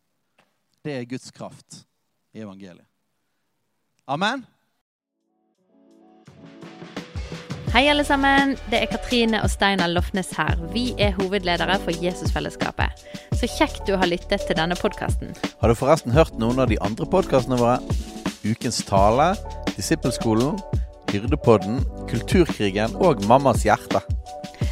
Det 0.85 0.95
er 0.95 1.09
Guds 1.09 1.31
kraft 1.35 1.83
i 2.35 2.43
evangeliet. 2.43 2.87
Amen. 4.09 4.47
Hei, 7.69 7.85
alle 7.93 8.05
sammen. 8.05 8.55
Det 8.73 8.79
er 8.81 8.89
Katrine 8.91 9.43
og 9.45 9.51
Steinar 9.53 9.91
Lofnes 9.93 10.31
her. 10.39 10.57
Vi 10.73 10.95
er 10.99 11.13
hovedledere 11.19 11.77
for 11.83 11.93
Jesusfellesskapet. 12.05 13.05
Så 13.37 13.47
kjekt 13.59 13.85
du 13.87 13.93
har 14.01 14.09
lyttet 14.09 14.47
til 14.49 14.57
denne 14.57 14.75
podkasten. 14.81 15.35
Har 15.61 15.69
du 15.69 15.77
forresten 15.77 16.17
hørt 16.17 16.33
noen 16.41 16.65
av 16.65 16.73
de 16.73 16.81
andre 16.83 17.07
podkastene 17.07 17.61
våre? 17.61 17.77
Ukens 18.49 18.81
tale, 18.89 19.35
Disippelskolen, 19.77 20.57
Hyrdepodden, 21.13 21.83
Kulturkrigen 22.09 22.97
og 22.97 23.21
Mammas 23.29 23.69
hjerte. 23.69 24.01